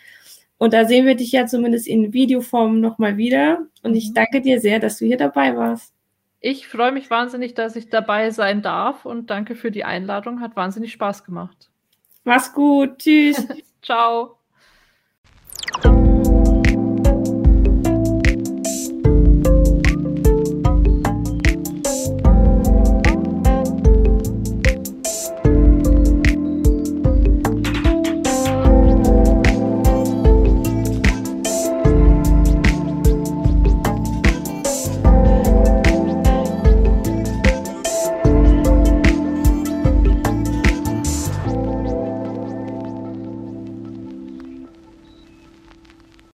Und 0.57 0.72
da 0.72 0.87
sehen 0.87 1.05
wir 1.05 1.14
dich 1.14 1.33
ja 1.33 1.44
zumindest 1.44 1.87
in 1.87 2.14
Videoform 2.14 2.81
nochmal 2.81 3.18
wieder. 3.18 3.66
Und 3.83 3.96
ich 3.96 4.11
mhm. 4.11 4.14
danke 4.14 4.40
dir 4.40 4.61
sehr, 4.61 4.81
dass 4.81 4.96
du 4.96 5.05
hier 5.05 5.18
dabei 5.18 5.55
warst. 5.57 5.92
Ich 6.40 6.68
freue 6.68 6.92
mich 6.92 7.11
wahnsinnig, 7.11 7.52
dass 7.52 7.76
ich 7.76 7.90
dabei 7.90 8.31
sein 8.31 8.62
darf 8.62 9.05
und 9.05 9.29
danke 9.29 9.57
für 9.57 9.70
die 9.70 9.85
Einladung. 9.85 10.40
Hat 10.40 10.57
wahnsinnig 10.57 10.92
Spaß 10.92 11.24
gemacht. 11.24 11.68
Mach's 12.24 12.55
gut. 12.55 12.96
Tschüss. 12.98 13.46
Ciao. 13.87 14.36